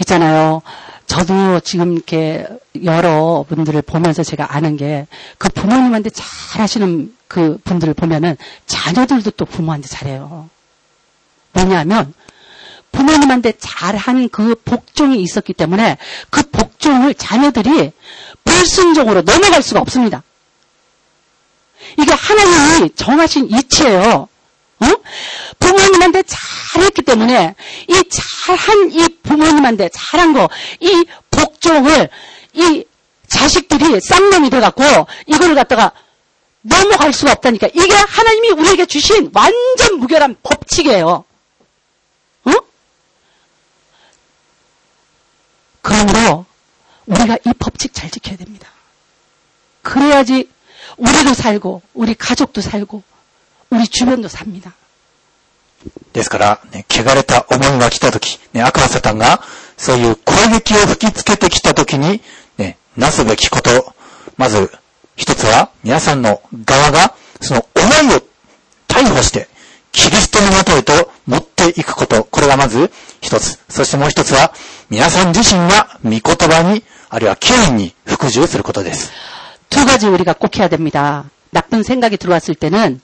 [0.00, 0.62] 있잖아요.
[1.06, 2.46] 저도 지금 이렇게
[2.82, 5.06] 여러 분들을 보면서 제가 아는 게
[5.38, 8.36] 그 부모님한테 잘 하시는 그 분들을 보면은
[8.66, 10.48] 자녀들도 또 부모한테 잘해요.
[11.52, 12.14] 뭐냐면
[12.92, 15.98] 부모님한테 잘한 그 복종이 있었기 때문에
[16.30, 17.92] 그 복종을 자녀들이
[18.44, 20.22] 불순종으로 넘어갈 수가 없습니다.
[21.98, 24.28] 이게 하나님이 정하신 이치예요.
[24.80, 24.86] 어?
[25.58, 26.38] 부모님한테 잘
[26.82, 27.54] 했기 때문에
[27.88, 30.48] 이 잘한 이 부모님한테 잘한 거,
[30.80, 32.08] 이 복종을
[32.54, 32.84] 이
[33.28, 34.82] 자식들이 쌍놈이 돼갖고
[35.26, 35.92] 이거를 갖다가
[36.62, 37.68] 넘어갈 수가 없다니까.
[37.68, 41.24] 이게 하나님이 우리에게 주신 완전 무결한 법칙이에요.
[42.44, 42.52] 어?
[45.82, 46.46] 그러므로
[47.06, 48.68] 우리가 이 법칙 잘 지켜야 됩니다.
[49.82, 50.48] 그래야지
[50.96, 53.02] 우리도 살고 우리 가족도 살고
[53.70, 54.74] 우리 주변도 삽니다.
[56.13, 59.41] ですから、ね、汚れた思いが来たとき、ね、悪魔サタンが、
[59.77, 62.21] そういう攻撃を吹きつけてきたときに、
[62.57, 63.93] ね、なすべきこと、
[64.37, 64.71] まず、
[65.15, 68.21] 一つは、皆さんの側が、その思いを
[68.87, 69.47] 逮捕して、
[69.91, 72.91] キリストのもとへと持っていくこと、これがまず
[73.21, 73.59] 一つ。
[73.69, 74.53] そしてもう一つは、
[74.89, 79.11] 皆さん自身が御言葉に、あるいは権威に服従することです。
[79.69, 81.25] 두 가지 우리가 꼭 해야 됩니다.
[81.51, 83.01] 나쁜 생각이 들어왔을 때는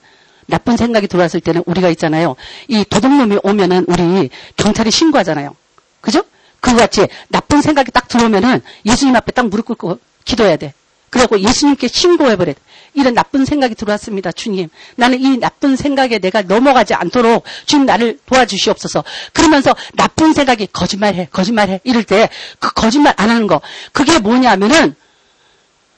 [0.51, 2.35] 나쁜 생각이 들어왔을 때는 우리가 있잖아요.
[2.67, 5.55] 이 도둑놈이 오면은 우리 경찰에 신고하잖아요.
[6.01, 6.23] 그죠?
[6.59, 10.73] 그거 같이 나쁜 생각이 딱 들어오면은 예수님 앞에 딱 무릎 꿇고 기도해야 돼.
[11.09, 12.53] 그래갖고 예수님께 신고해버려.
[12.93, 14.69] 이런 나쁜 생각이 들어왔습니다, 주님.
[14.95, 19.03] 나는 이 나쁜 생각에 내가 넘어가지 않도록 주님 나를 도와주시옵소서.
[19.33, 21.79] 그러면서 나쁜 생각이 거짓말해, 거짓말해.
[21.83, 22.29] 이럴 때
[22.59, 23.61] 그 거짓말 안 하는 거.
[23.91, 24.95] 그게 뭐냐면은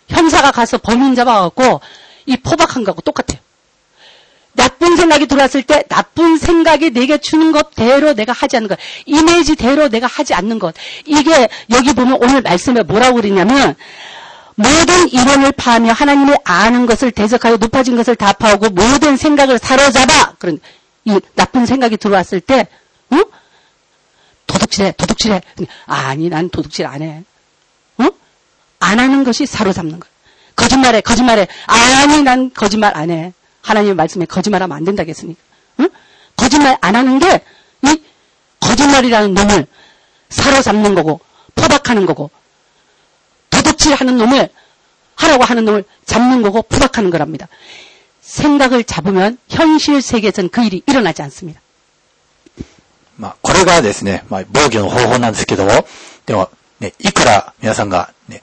[0.07, 1.81] 형사가 가서 범인 잡아갖고
[2.27, 3.42] 이 포박한 거하고 똑같아요.
[4.53, 8.77] 나쁜 생각이 들어왔을 때 나쁜 생각이 내게 주는 것대로 내가 하지 않는 것.
[9.05, 10.75] 이미지대로 내가 하지 않는 것.
[11.05, 13.75] 이게 여기 보면 오늘 말씀에 뭐라고 그러냐면
[14.55, 20.35] 모든 이론을 파하며 하나님의 아는 것을 대적하여 높아진 것을 다 파하고 모든 생각을 사로잡아.
[20.37, 20.59] 그런
[21.05, 22.67] 이 나쁜 생각이 들어왔을 때
[23.09, 23.17] 어?
[24.45, 25.41] 도둑질해 도둑질해.
[25.87, 27.23] 아니 난 도둑질 안 해.
[27.97, 28.07] 어?
[28.79, 30.13] 안 하는 것이 사로잡는 거야.
[30.55, 31.47] 거짓말해, 거짓말해.
[31.65, 33.33] 아니, 난 거짓말 안 해.
[33.62, 35.40] 하나님의 말씀에 거짓말하면 안 된다고 했으니까.
[35.80, 35.88] 응?
[36.36, 37.42] 거짓말 안 하는 게,
[37.82, 38.02] 이
[38.60, 39.66] 거짓말이라는 놈을
[40.30, 41.20] 사로잡는 거고,
[41.54, 42.30] 포박하는 거고,
[43.50, 44.48] 도둑질 하는 놈을,
[45.16, 47.48] 하라고 하는 놈을 잡는 거고, 포박하는 거랍니다.
[48.20, 51.60] 생각을 잡으면 현실 세계에서는 그 일이 일어나지 않습니다.
[53.18, 55.72] まあ、これがですね、まあ、防御の方法なんですけども、
[56.24, 58.42] でも、ね、いくら皆さんが、ね、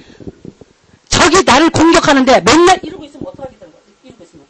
[1.21, 3.81] 적이 나를 공격하는데 맨날 이러고 있으면 어떡하게 되는 거야?
[4.03, 4.45] 이러고 있으면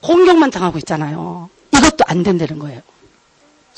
[0.00, 1.50] 공격만 당하고 있잖아요.
[1.74, 2.80] 이것도 안 된다는 거예요.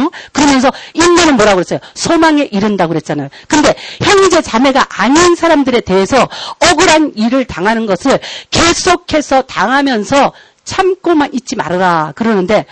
[0.00, 0.10] 어?
[0.32, 1.80] 그러면서 인내는 뭐라고 그랬어요?
[1.94, 3.28] 소망에 이른다고 그랬잖아요.
[3.48, 6.28] 근데 형제 자매가 아닌 사람들에 대해서
[6.58, 8.18] 억울한 일을 당하는 것을
[8.50, 10.32] 계속해서 당하면서
[10.64, 12.66] 참고만 있지 말아라 그러는데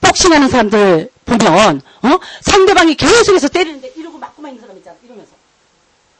[0.00, 2.18] 복싱하는 사람들 보면 어?
[2.40, 4.96] 상대방이 계속해서 때리는데 이러고 맞고만 있는 사람 있잖아.
[5.04, 5.32] 이러면서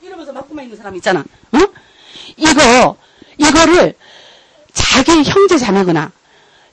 [0.03, 1.21] 이러면서 맞고만 있는 사람 있잖아.
[1.21, 1.59] 어?
[2.37, 2.97] 이거
[3.39, 3.95] 이거를
[4.73, 6.13] 자기 형제 자매거나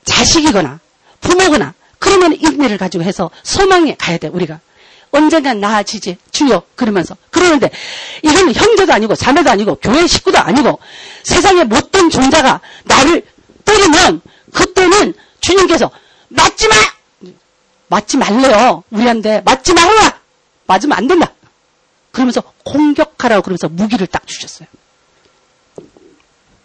[0.05, 0.79] 자식이거나
[1.21, 4.60] 부모거나 그러면 인내를 가지고 해서 소망에 가야 돼 우리가
[5.12, 7.70] 언젠간 나아지지 주여 그러면서 그러는데
[8.22, 10.78] 이건 형제도 아니고 자매도 아니고 교회 식구도 아니고
[11.22, 13.26] 세상에 못된 존재가 나를
[13.64, 14.22] 때리면
[14.52, 15.90] 그때는 주님께서
[16.28, 16.74] 맞지 마
[17.88, 20.18] 맞지 말래요 우리한테 맞지 말아라
[20.66, 21.32] 맞으면 안 된다
[22.10, 24.68] 그러면서 공격하라고 그러면서 무기를 딱 주셨어요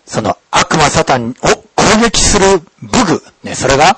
[0.08, 1.34] その悪魔サタンを
[1.76, 3.98] 攻撃する武具、ね、それが、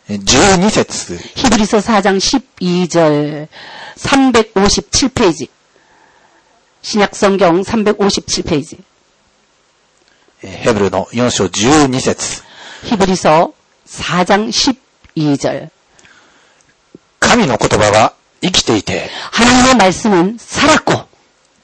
[0.10, 2.18] 12節 히브리서 4장
[2.60, 3.48] 12절
[3.96, 5.48] 357페이지.
[6.82, 8.78] 신약성경 357페이지.
[10.42, 12.42] えーヘブルの4章12節
[12.84, 13.52] 히브리서
[13.88, 14.48] 4장
[15.16, 15.70] 12절.
[17.18, 18.12] 神の言葉は
[18.42, 20.92] 生きていて 하나님의 말씀은 살았고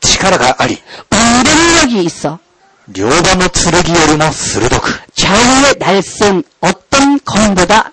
[0.00, 0.78] 力があり、
[1.12, 2.40] 운동력이 있어
[2.88, 7.92] 両刃の剣よりも鋭く、 좌우에 날쌘 어떤 검보다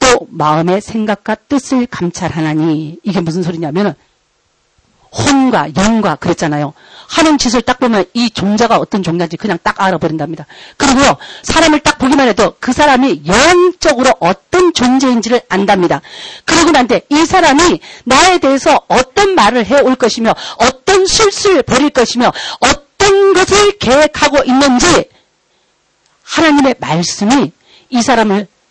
[0.00, 3.94] 또 마음의 생각과 뜻을 감찰하나니 이게 무슨 소리냐면은
[5.12, 6.72] 혼과 영과 그랬잖아요.
[7.08, 10.46] 하는 짓을 딱 보면 이 종자가 어떤 종자인지 그냥 딱 알아버린답니다.
[10.76, 16.00] 그리고요, 사람을 딱 보기만 해도 그 사람이 영적으로 어떤 존재인지를 안답니다.
[16.44, 23.34] 그러고 난데 이 사람이 나에 대해서 어떤 말을 해올 것이며 어떤 실수를 벌일 것이며 어떤
[23.34, 25.08] 것을 계획하고 있는지
[26.22, 27.50] 하나님의 말씀이
[27.90, 28.46] 이 사람을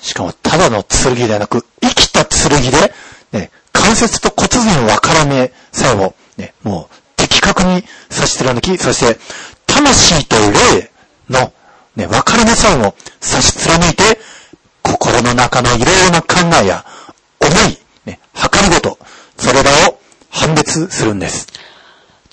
[0.00, 2.92] しかもただの剣ではなく、生きた剣で、
[3.32, 9.18] ね、関節と骨髄の分から目さえも、ね、もう的確に差し貫き、そして
[9.66, 10.90] 魂と霊
[11.28, 11.52] の、
[11.96, 14.18] ね、分かれ目さえも差し貫いて、
[14.82, 16.84] 心の中のいろいろな考えや
[17.40, 18.98] 思い、ね、計りごと、
[19.36, 19.98] それらを
[20.30, 21.46] 判別するんです。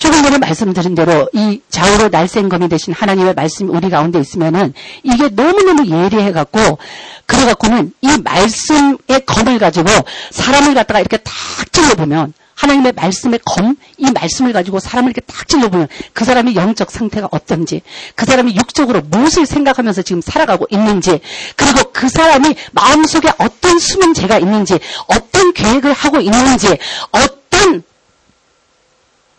[0.02, 4.74] 조금 전에 말씀드린 대로 이 좌우로 날쌘 검이 되신 하나님의 말씀이 우리 가운데 있으면은
[5.04, 6.78] 이게 너무너무 예리해 갖고
[7.24, 9.88] 그래 갖고는 이 말씀의 검을 가지고
[10.32, 11.32] 사람을 갖다가 이렇게 탁
[11.70, 16.90] 찔러 보면 하나님의 말씀의 검, 이 말씀을 가지고 사람을 이렇게 딱 찔러보면 그 사람의 영적
[16.90, 17.80] 상태가 어떤지,
[18.14, 21.20] 그 사람이 육적으로 무엇을 생각하면서 지금 살아가고 있는지,
[21.56, 26.76] 그리고 그 사람이 마음속에 어떤 숨은 죄가 있는지, 어떤 계획을 하고 있는지,
[27.10, 27.82] 어떤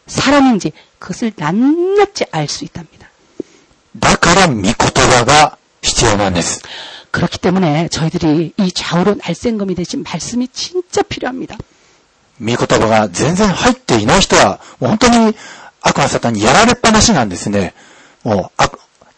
[0.06, 3.08] 사람인지 그것을 낱낱이 알 수 있답니다.
[3.98, 6.62] だから、御言葉が必要なんです。
[7.10, 11.56] 그렇기 때문에 저희들이 이 좌우로 날쌘검이 되신 말씀이 진짜 필요합니다.
[12.40, 15.36] 御言葉が全然入っていない人は、もう本当に
[15.80, 17.74] 悪魔サタンにやられっぱなしなんですね。
[18.22, 18.70] もう、あ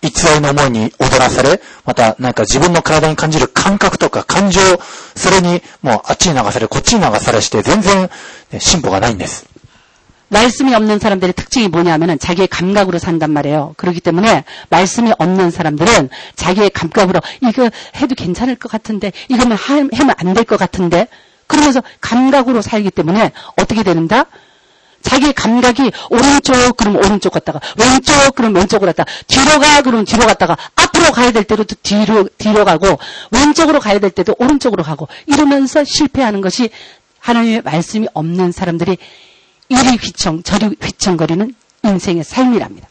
[0.03, 4.61] 偽りの思いに踊らされ、またなんか自分の体に感じる感覚とか感情、
[5.15, 8.09] それにもうあっちに流され、こっちに流されして全然
[8.51, 9.45] ね進歩がないんです。
[10.30, 13.74] 말씀이 없는 사람들의 특징이 뭐냐면은 자기의 감각으로 산단 말이에요.
[13.78, 20.14] 그렇기 때문에 말씀이 없는 사람들은 자기의 감각으로 이거 해도 괜찮을 것 같은데 이거면 하- 하면
[20.18, 21.08] 안 될 것 같은데
[21.48, 24.26] 그러면서 감각으로 살기 때문에 어떻게 되는다?
[25.04, 30.58] 자기의 감각이 오른쪽 그러면 오른쪽 갔다가 왼쪽 그러면 왼쪽으로 갔다가 뒤로 가 그러면 뒤로 갔다가
[30.76, 32.98] 앞으로 가야 될 때도 또 뒤로 뒤로 가고
[33.30, 36.72] 왼쪽으로 가야 될 때도 오른쪽으로 가고 이러면서 실패하는 것이
[37.20, 38.98] 하나님의 말씀이 없는 사람들이
[39.69, 41.55] 이리 휘청 저리 휘청거리는
[41.85, 42.89] 인생의 삶이랍니다.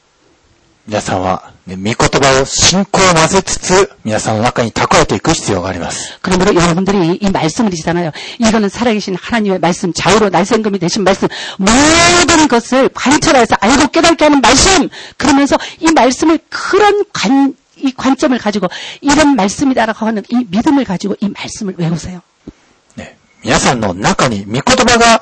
[0.89, 6.17] 皆さんは、ね、御言葉を信仰を混ぜつつ、皆さんの中に蓄えていく必要があります。
[6.24, 8.11] 그러므로 여러분들이 이 말씀을 드시잖아요.
[8.39, 11.28] 이거는 살아계신 하나님의 말씀, 좌우로 날쌘금이 되신 말씀,
[11.59, 14.89] 모든 것을 관철해서 알고 깨닫게 하는 말씀.
[15.17, 18.67] 그러면서 이 말씀을 그런 관, 이 관점을 가지고
[19.01, 22.22] 이런 말씀이다라고 하는 이 믿음을 가지고 이 말씀을 외우세요.
[22.97, 25.22] ね、皆さんの中に御言葉が、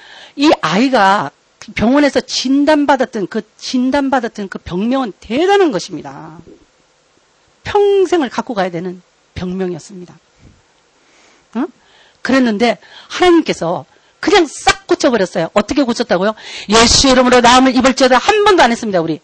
[0.35, 1.31] 이 아이가
[1.75, 6.39] 병원에서 진단받았던 그, 진단받았던 그 병명은 대단한 것입니다.
[7.63, 9.01] 평생을 갖고 가야 되는
[9.35, 10.17] 병명이었습니다.
[11.55, 11.65] 어?
[12.21, 13.85] 그랬는데, 하나님께서
[14.19, 15.49] 그냥 싹 고쳐버렸어요.
[15.53, 16.35] 어떻게 고쳤다고요?
[16.69, 19.19] 예수 이름으로 나음을 입을지어다 한 번도 안 했습니다, 우리.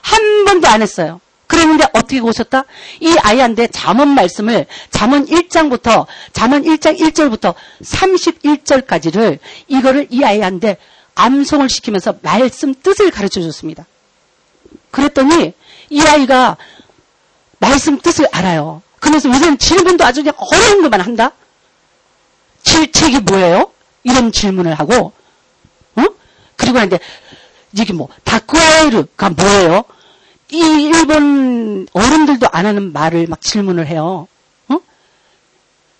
[0.00, 1.20] 한 번도 안 했어요.
[1.56, 2.64] 그랬는데 어떻게 오셨다?
[3.00, 10.76] 이 아이한테 잠언 말씀을 잠언 1장부터 잠언 1장 1절부터 31절까지를 이거를 이 아이한테
[11.14, 13.86] 암송을 시키면서 말씀 뜻을 가르쳐 줬습니다.
[14.90, 15.54] 그랬더니
[15.88, 16.58] 이 아이가
[17.58, 18.82] 말씀 뜻을 알아요.
[19.00, 21.32] 그래서 요새는 질문도 아주 그냥 어려운 것만 한다?
[22.64, 23.70] 질책이 뭐예요?
[24.02, 25.12] 이런 질문을 하고,
[25.94, 26.04] 어?
[26.56, 26.98] 그리고 이제,
[27.72, 29.84] 이게 뭐, 다쿠아이르가 뭐예요?
[30.50, 34.28] 이 일본 어른들도 안 하는 말을 막 질문을 해요.
[34.68, 34.78] 어?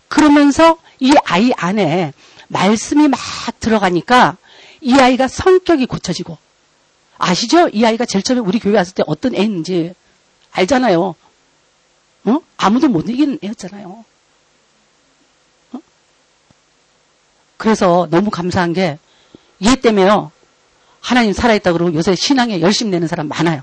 [0.09, 2.13] 그러면서 이 아이 안에
[2.49, 3.19] 말씀이 막
[3.61, 4.37] 들어가니까
[4.81, 6.39] 이 아이가 성격이 고쳐지고
[7.19, 7.69] 아시죠?
[7.71, 9.95] 이 아이가 제일 처음에 우리 교회 왔을 때 어떤 애인지
[10.53, 11.15] 알잖아요.
[12.25, 12.41] 어?
[12.57, 14.05] 아무도 못 이기는 애였잖아요.
[15.73, 15.81] 어?
[17.57, 18.99] 그래서 너무 감사한 게
[19.63, 20.33] 얘 때문에요.
[21.01, 23.63] 하나님 살아있다 그러고 요새 신앙에 열심 내는 사람 많아요.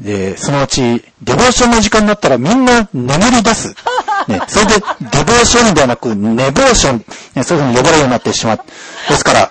[0.00, 3.74] で、そのうち、デボーションの時間になったらみんな眠り出す。
[4.28, 8.60] ね、 それで、デボーションではなく、ネボーション、ね、そういうふうに呼ばれるようになってしまう。
[9.08, 9.50] ですから、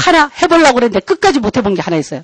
[0.00, 2.22] 하나 해보려고 그랬는데 끝까지 못 해본 게 하나 있어요.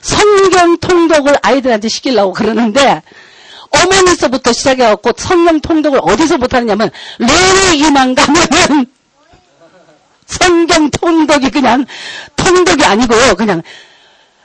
[0.00, 3.02] 성경 통독을 아이들한테 시키려고 그러는데
[3.70, 8.86] 어머니서부터 시작해갖고 성경 통독을 어디서 못하느냐면 레위기만 가면은
[10.26, 11.84] 성경 통독이 그냥
[12.36, 13.34] 통독이 아니고요.
[13.34, 13.62] 그냥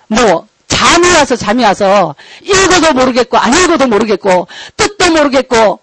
[0.07, 5.79] 뭐 잠이 와서 잠이 와서 읽어도 모르겠고 안 읽어도 모르겠고 뜻도 모르겠고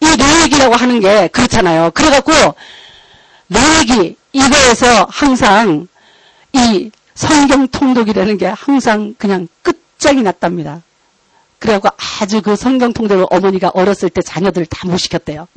[0.00, 1.90] 이 레위기라고 하는 게 그렇잖아요.
[1.92, 2.32] 그래갖고
[3.48, 5.87] 레위기 이거에서 항상
[6.53, 10.81] 이 성경 통독이라는 게 항상 그냥 끝장이 났답니다.
[11.59, 11.89] 그래갖고
[12.21, 15.47] 아주 그 성경 통독을 어머니가 어렸을 때 자녀들을 다 못 시켰대요.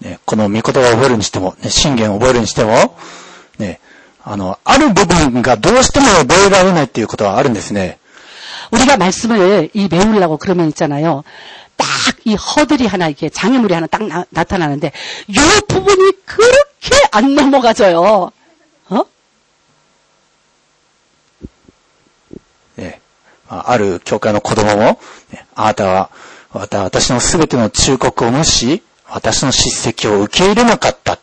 [0.00, 2.96] ね、この御言葉を覚えるにしても、ね、信玄を覚えるにしても、
[3.58, 3.78] ね、
[4.24, 7.98] あの、ある部分がどうしても覚えられないっていうことはあるんですね。
[8.72, 11.22] 우리가 말씀을 이 외우려고 그러면 있잖아요.
[11.76, 11.86] 딱
[12.24, 14.90] 이 허들이 하나 이렇게 장애물이 하나 딱 나, 타나는데이
[15.68, 16.65] 부분이 그렇게
[17.12, 18.32] 안 넘어가져요.
[18.90, 19.06] 어?
[22.76, 23.00] ね、
[23.48, 25.00] あある教会の子供も、
[25.30, 26.10] ねあなたは、
[26.52, 31.18] また私のすべての忠告を無視、私の叱責を受け入れなかった。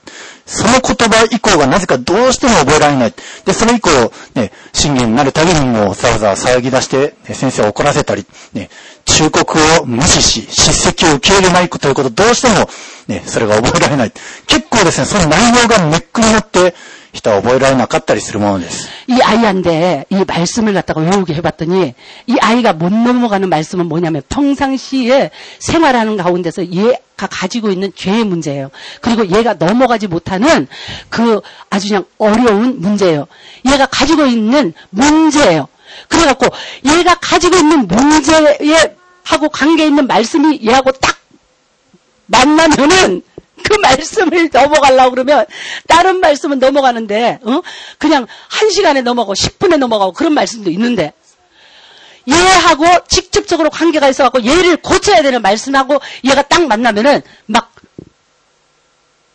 [0.47, 3.14] その言葉以降がなぜかどうしても覚えられない。
[3.45, 3.90] で、それ以降、
[4.34, 8.68] ね、信玄になるたびにもうざわざわ騒ぎ出して、ね先生を怒らせたり、ね、
[9.07, 12.68] 忠告を無視し、叱責を受け入れないということ、どうしても、
[13.09, 14.12] ね、それが覚えられない。
[14.47, 16.74] 結構ですね、その内容がネックになって、
[17.13, 18.89] 人は覚えられなかったりするものです。
[19.07, 21.93] 이 아이한테 이 말씀을 갖다가 외우게 해봤더니
[22.27, 28.69] 이 아이가 못 넘어가는 말씀은 뭐냐면 평상시에 생활하는 가운데서 얘가 가지고 있는 죄의 문제예요.
[29.01, 30.67] 그리고 얘가 넘어가지 못하는
[31.09, 33.27] 그 아주 그냥 어려운 문제예요.
[33.65, 35.67] 얘가 가지고 있는 문제예요.
[36.07, 36.47] 그래갖고
[36.86, 41.17] 얘가 가지고 있는 문제에 하고 관계 있는 말씀이 얘하고 딱
[42.27, 43.23] 만나면은
[43.64, 45.44] 그 말씀을 넘어가려고 그러면
[45.88, 47.60] 다른 말씀은 넘어가는데 어?
[47.98, 51.12] 그냥 한 시간에 넘어가고 10분에 넘어가고 그런 말씀도 있는데
[52.28, 57.74] 얘하고 직접적으로 관계가 있어갖고 얘를 고쳐야 되는 말씀하고 얘가 딱 만나면은 막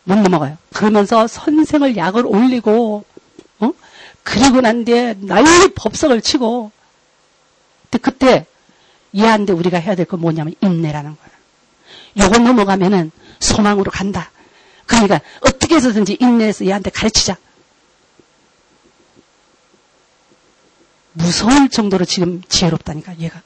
[0.09, 0.57] 못 넘어가요.
[0.73, 3.05] 그러면서 선생을 약을 올리고
[3.59, 3.71] 어?
[4.23, 6.71] 그리고 난 뒤에 난리 법석을 치고
[7.91, 8.45] 근데 그때
[9.15, 12.25] 얘한테 우리가 해야 될 건 뭐냐면 인내라는 거야.
[12.25, 14.30] 요거 넘어가면은 소망으로 간다.
[14.86, 17.36] 그러니까 어떻게 해서든지 인내해서 얘한테 가르치자.
[21.12, 23.42] 무서울 정도로 지금 지혜롭다니까 얘가.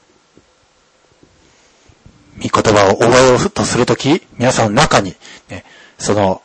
[2.41, 5.13] 御言葉を覚えようとするとき、皆さんの中に、
[5.49, 5.65] ね、
[5.97, 6.41] その、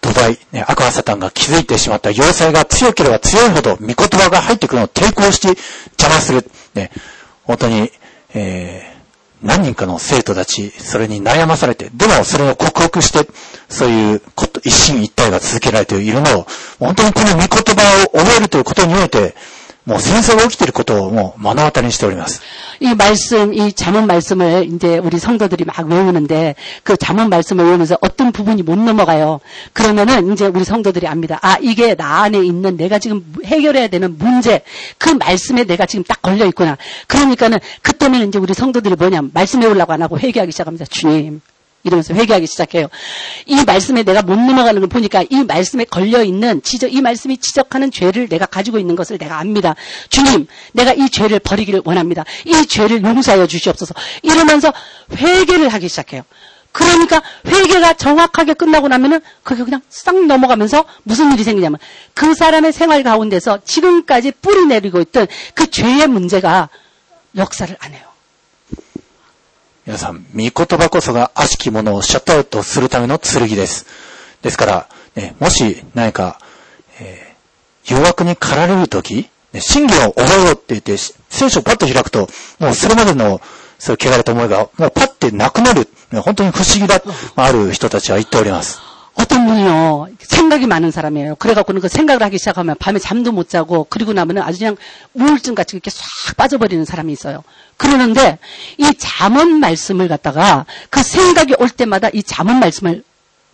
[0.00, 5.48] 土台、ね、悪魔サタンが気づいてしまった要塞が強ければ強いほど、御言葉が入ってくるのを抵抗して
[6.00, 6.50] 邪魔する。
[6.74, 6.90] ね、
[7.44, 7.92] 本当に、
[8.34, 8.95] えー
[9.43, 13.29] 何人かの生徒たち、それに悩まされて、でもそれを克服して、
[13.69, 16.47] そういうこと、一進一退が続けられているのを、
[16.79, 19.35] 本当にこの御言葉を覚えるということにおいて、
[19.86, 22.40] もう戦争が起きていることをもう目の当たりにしております。
[22.78, 26.54] 이 말씀, 이 잠언 말씀을 이제 우리 성도들이 막 외우는데
[26.84, 29.40] 그 잠언 말씀을 외우면서 어떤 부분이 못 넘어가요.
[29.72, 31.40] 그러면은 이제 우리 성도들이 압니다.
[31.42, 34.62] 아, 이게 나 안에 있는 내가 지금 해결해야 되는 문제,
[34.98, 36.76] 그 말씀에 내가 지금 딱 걸려 있구나.
[37.08, 40.84] 그러니까는 그때는 이제 우리 성도들이 뭐냐면 말씀 외우려고 안 하고 회개하기 시작합니다.
[40.86, 41.40] 주님.
[41.83, 42.87] 이러면서 회개하기 시작해요.
[43.45, 47.91] 이 말씀에 내가 못 넘어가는 걸 보니까 이 말씀에 걸려 있는 지적, 이 말씀이 지적하는
[47.91, 49.75] 죄를 내가 가지고 있는 것을 내가 압니다.
[50.09, 52.25] 주님, 내가 이 죄를 버리기를 원합니다.
[52.45, 53.93] 이 죄를 용서하여 주시옵소서.
[54.23, 54.73] 이러면서
[55.15, 56.23] 회개를 하기 시작해요.
[56.77, 61.79] 그러니까 회개가 정확하게 끝나고 나면은 그게 그냥 싹 넘어가면서 무슨 일이 생기냐면
[62.13, 65.25] 그 사람의 생활 가운데서 지금까지 뿌리 내리고 있던
[65.55, 66.69] 그 죄의 문제가
[67.35, 68.03] 역사를 안 해요.
[69.87, 73.85] 皆さん、御言葉こそが悪しき者をシャットアウトするための剣です。
[74.41, 76.39] ですから、ね、もし何か、
[76.99, 77.27] えー
[77.89, 82.27] 誘惑に駆られるとき、ね、真偽を覚えようって言って、聖書をパッと開くと、
[82.59, 83.39] もうそれまでの、
[83.79, 85.87] そういう汚れた思いが、もうパッてなくなる。
[86.21, 87.01] 本当に不思議だ、
[87.37, 88.81] ある人たちは言っております。
[89.19, 91.35] 어떤 분이요, 생각이 많은 사람이에요.
[91.37, 94.77] 그래갖고는 그 생각을 하기 시작하면 밤에 잠도 못 자고, 그리고 나면은 아주 그냥
[95.15, 97.43] 우울증 같이 이렇게 싹 빠져버리는 사람이 있어요.
[97.77, 98.37] 그러는데,
[98.77, 103.03] 이 잠언 말씀을 갖다가 그 생각이 올 때마다 이 잠언 말씀을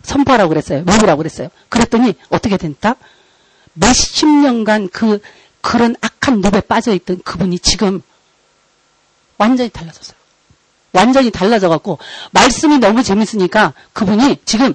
[0.02, 0.84] 선포하라고 그랬어요.
[0.84, 1.48] 먹으라고 그랬어요.
[1.70, 2.96] 그랬더니 어떻게 됐다?
[3.72, 5.20] 몇십 년간 그,
[5.62, 8.02] 그런 악한 늪에 빠져있던 그분이 지금
[9.38, 10.16] 완전히 달라졌어요.
[10.92, 11.98] 완전히 달라져갖고,
[12.32, 14.74] 말씀이 너무 재밌으니까 그분이 지금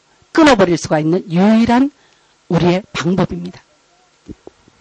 [0.32, 1.90] 끊어버릴 수가 있는 유일한
[2.48, 3.60] 우리의 방법입니다.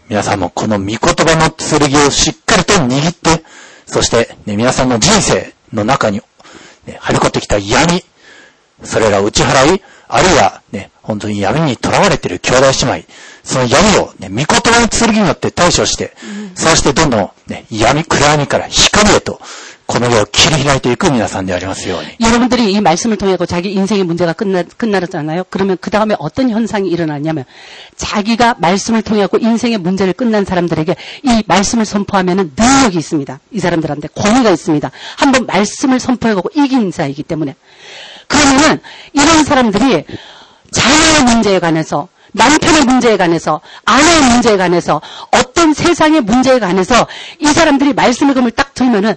[0.07, 3.43] 皆さんもこの御言葉の剣をしっかりと握って、
[3.87, 6.21] そして、ね、皆さんの人生の中に、
[6.85, 8.03] ね、張り込ってきた闇、
[8.83, 13.07] それらを打ち払い、あるいは、ね、本当に闇に囚われている兄弟姉妹、
[13.43, 16.15] その闇を、ね、御言葉の剣によって対処して、
[16.53, 19.39] そうしてどんどん、ね、闇、暗闇から光へと、
[19.90, 20.96] 고막이 길이 힐할て
[22.20, 25.44] 여러분들이 이 말씀을 통해 자기 인생의 문제가 끝나, 끝나잖아요.
[25.50, 27.44] 그러면 그 다음에 어떤 현상이 일어나냐면
[27.96, 33.40] 자기가 말씀을 통해 갖고 인생의 문제를 끝난 사람들에게 이 말씀을 선포하면은 능력이 있습니다.
[33.50, 34.90] 이 사람들한테 권위가 있습니다.
[35.16, 37.56] 한번 말씀을 선포해 갖고 이긴 자이기 때문에
[38.28, 38.80] 그러면은
[39.12, 40.04] 이런 사람들이
[40.70, 45.00] 자녀의 문제에 관해서 남편의 문제에 관해서 아내의 문제에 관해서
[45.32, 47.08] 어떤 세상의 문제에 관해서
[47.40, 49.16] 이 사람들이 말씀의 금을 딱 들면은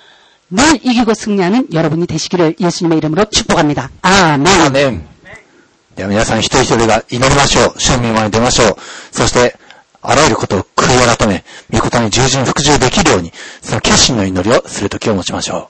[0.50, 3.90] 늘 이기고 승리하는 여러분이 되시기를 예수님의 이름으로 축복합니다.
[4.02, 4.46] 아멘.
[4.46, 5.06] アーメン。
[5.96, 7.80] では皆さん一人一人が祈りましょう。
[7.80, 8.76] 主の御前に出ましょう。
[9.10, 9.56] そして、
[10.02, 15.69] あらゆることを悔い改め、御事に従順服従できるように、その決心の祈りをするときを持ちましょ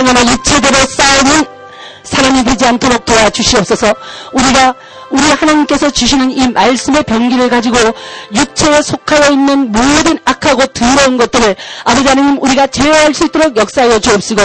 [0.00, 1.44] 행하는 육체대로 싸우는
[2.02, 3.94] 사람이 되지 않도록 도와주시옵소서.
[4.32, 4.74] 우리가
[5.10, 7.76] 우리 하나님께서 주시는 이 말씀의 병기를 가지고
[8.32, 14.40] 육체에 속하여 있는 모든 악하고 더러운 것들을 아버지 하나님 우리가 제어할 수 있도록 역사하여 주옵시고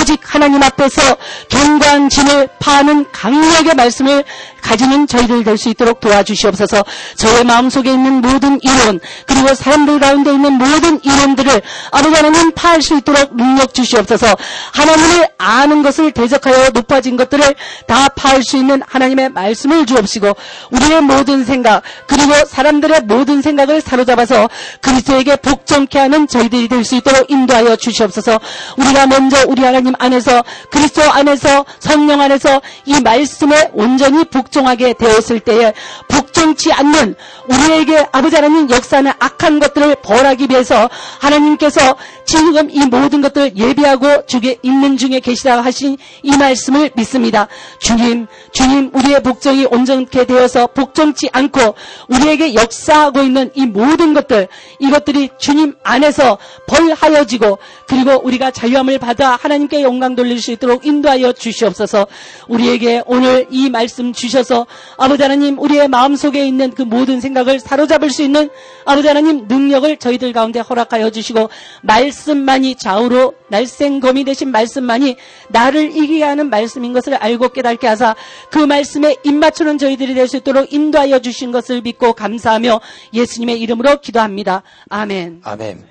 [0.00, 1.16] 오직 하나님 앞에서
[1.48, 4.24] 경광진을 파는 강력의 말씀을
[4.62, 6.84] 가지는 저희들 될수 있도록 도와주시옵소서.
[7.16, 12.96] 저의 마음속에 있는 모든 이론 그리고 사람들 가운데 있는 모든 이론들을 아버지 하나님 파할 수
[12.96, 14.26] 있도록 능력 주시옵소서.
[14.72, 17.54] 하나님을 아는 것을 대적하여 높아진 것들을
[17.86, 20.32] 다 파할 수 있는 하나님의 말씀을 주옵시고
[20.70, 24.48] 우리의 모든 생각 그리고 사람들의 모든 생각을 사로잡아서
[24.80, 28.40] 그리스도에게 복종케 하는 저희들이 될 수 있도록 인도하여 주시옵소서.
[28.76, 35.40] 우리가 먼저 우리 하나님 안에서 그리스도 안에서 성령 안에서 이 말씀에 온전히 복 종하게 되었을
[35.40, 35.72] 때에
[36.08, 37.14] 복종치 않는
[37.48, 40.88] 우리에게 아버지 하나님 역사는 악한 것들을 벌하기 위해서
[41.18, 47.48] 하나님께서 지금 이 모든 것들을 예비하고 주게 있는 중에 계시다 하신 이 말씀을 믿습니다.
[47.80, 51.74] 주님, 주님, 우리의 복종이 온전케 되어서 복종치 않고
[52.08, 54.48] 우리에게 역사하고 있는 이 모든 것들,
[54.78, 62.06] 이것들이 주님 안에서 벌하여지고 그리고 우리가 자유함을 받아 하나님께 영광 돌릴 수 있도록 인도하여 주시옵소서
[62.48, 64.67] 우리에게 오늘 이 말씀 주셔 서
[64.97, 68.49] 아버지 하나님 우리의 마음속에 있는 그 모든 생각을 사로잡을 수 있는
[68.85, 71.49] 아버지 하나님 능력을 저희들 가운데 허락하여 주시고
[71.83, 75.15] 말씀만이 좌우로 날쌘검이 되신 말씀만이
[75.49, 78.15] 나를 이기게 하는 말씀인 것을 알고 깨닫게 하사
[78.51, 82.81] 그 말씀에 입맞추는 저희들이 될 수 있도록 인도하여 주신 것을 믿고 감사하며
[83.13, 84.63] 예수님의 이름으로 기도합니다.
[84.89, 85.41] 아멘.
[85.43, 85.83] アメン。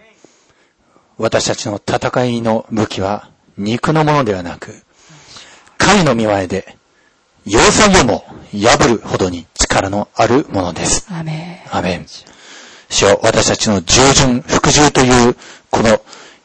[1.17, 4.75] 私たちの戦いの武器は肉のものではなく、
[5.79, 6.77] 神の見前で、
[7.46, 11.08] 要塞をも破るほどに力のあるものです。
[11.10, 11.60] 아 멘.
[11.72, 12.06] アメン。
[12.90, 15.36] 主よ私たちの従順、服従という、
[15.70, 16.02] この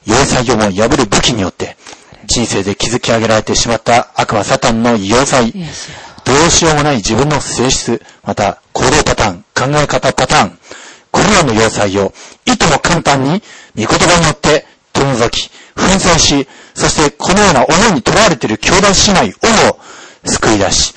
[0.07, 1.77] 要塞をも破る武器によって、
[2.27, 10.59] 人生で築き上げられてしまった悪魔サタンの要塞、どうしようもない自分の性質、また行動パターン、考え方パターン、
[11.11, 12.13] これらの要塞を
[12.45, 13.43] いとも簡単に
[13.77, 19.79] 御言葉によって取り除き、粉砕し、そしてこのような思いにとらわれている兄弟姉妹をも
[20.25, 20.95] 救い出し、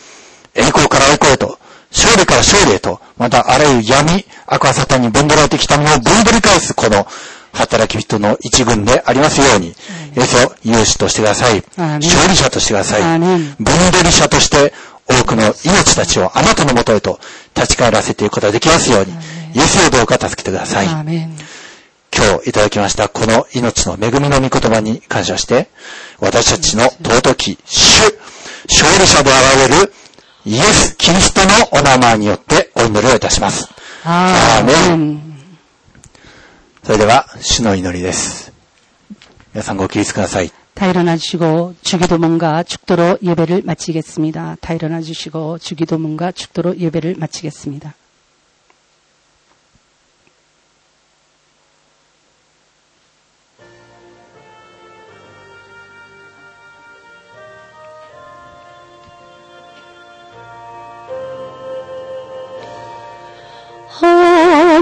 [0.55, 1.59] 栄光から栄光へと、
[1.91, 7.07] 勝利から勝利へと、またあらゆる闇、悪魔サタンに分取られてきたものを分取り返すこの
[7.53, 9.73] 働き人の一軍でありますように、イ
[10.19, 11.63] エスを勇士としてください。
[11.77, 13.01] 勝利者としてください。
[13.01, 14.73] アーメン分取り者として
[15.07, 17.19] 多くの命たちをあなたのもとへと
[17.55, 19.11] 立ち返らせていくことができますように、
[19.55, 20.87] イエスをどうか助けてください。
[22.15, 25.69] 今日いただきましたこの命の恵みの御言葉に感謝して、
[26.19, 28.01] 私たちの尊き主、
[28.68, 29.92] 勝利者であられる
[30.44, 33.68] イエス・キリストのお名前によってお祈りをいたします。
[34.04, 35.32] アーメアーン。
[36.82, 38.52] それでは、主の祈りです。
[39.54, 40.50] 皆さんご起立ください。
[40.74, 44.56] 다 일어나 주시고 주기도문과 축도로 예배를 마치겠습니다.
[44.60, 47.94] 다 일어나 주시고 주기도문과 축도로 예배를 마치겠습니다.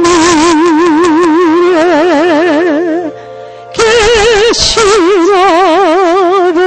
[0.04, 1.82] 하늘에
[3.74, 4.82] 계신
[5.36, 6.66] 아버지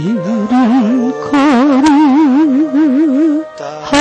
[0.00, 1.12] 이름
[3.50, 3.97] 거룩하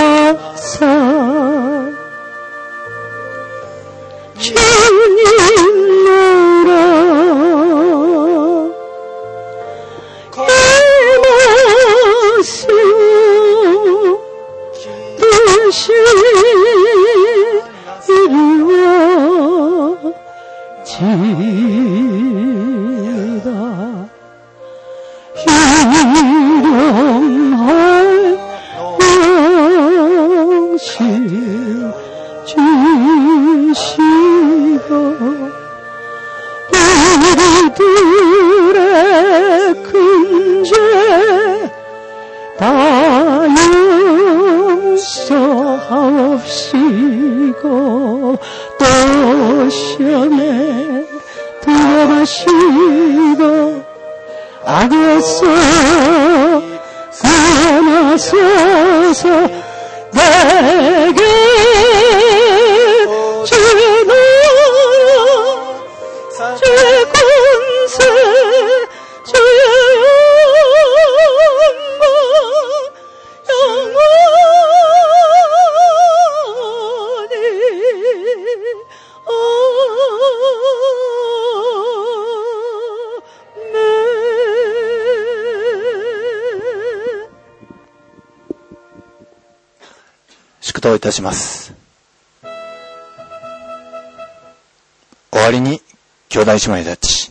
[96.57, 97.31] 兄弟姉妹たち、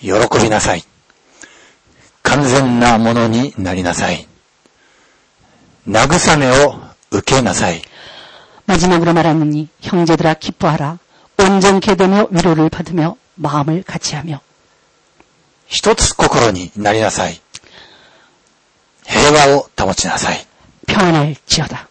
[0.00, 0.08] 喜
[0.42, 0.84] びなさい。
[2.22, 4.26] 完全なものになりなさい。
[5.86, 6.80] 慰めを
[7.10, 7.82] 受けなさい。
[8.64, 10.98] 마지막으로 말하느니 형제들아 기뻐하라
[11.38, 14.40] 온전케 되며 위로를 받으며 마음을 같이하며
[15.66, 17.38] 一つ心になりなさい。
[19.04, 20.46] 平和を保ちなさい。
[20.86, 21.88] 평안을 지어다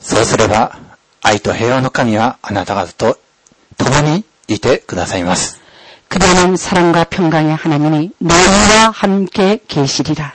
[0.00, 0.78] そうすれば、
[1.22, 3.18] 愛と平和の神はあなた方と
[3.82, 5.60] 共に いてくださいます。
[6.08, 10.34] 그대는 사랑과 평강의 하나님이 너희와 함께 계시리라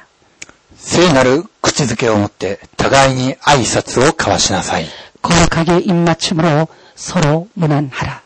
[0.76, 4.88] 聖なる口づけを持って互いに挨拶を交わしなさい。
[5.22, 8.22] 거룩하게 입맞춤으로 서로 무난하라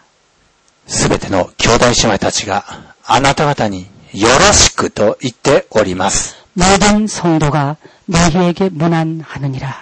[0.87, 2.65] すべての兄弟姉妹たちが
[3.05, 6.35] あなた方によろしくと言っております。
[6.53, 7.77] 모든 성도가
[8.07, 9.75] 너희에게 무난하느니라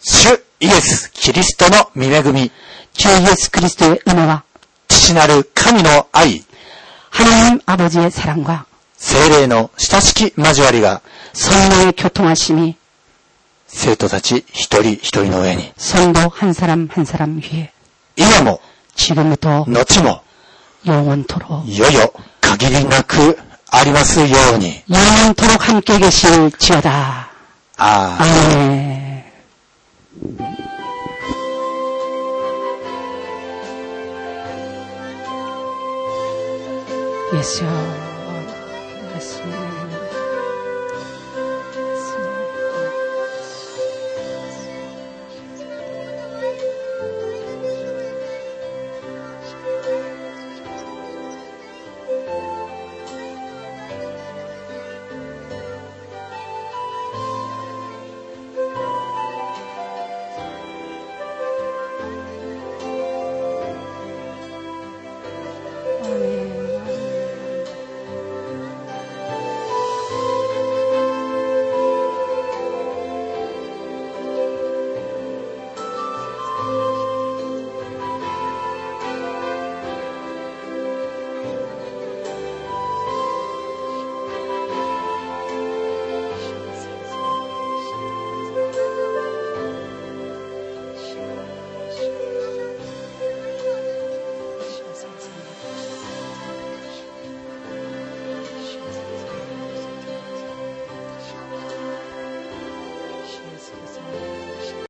[0.00, 2.50] 主イエス・キリストの御恵み、
[2.92, 4.42] 주 예수 그리스도의 은혜와
[5.02, 6.44] 父なる神の愛、
[7.10, 8.66] 하나님 아버지의 사랑과
[8.96, 11.00] 精霊の親しき交わりが
[11.32, 12.76] 성령의 교통하심이
[13.66, 17.70] 生徒たち一人一人の上に、 성도 한 사람 한 사람 위에
[18.16, 18.60] 今も
[18.94, 20.22] 지금부터 後も
[20.86, 23.38] 영원토록 いよいよ限りなく
[23.70, 24.82] ありますように。
[24.90, 27.28] 영원토록 함께 계실지어다.
[27.76, 28.18] ああ。
[37.33, 37.39] 아멘.
[37.39, 38.02] 예수여.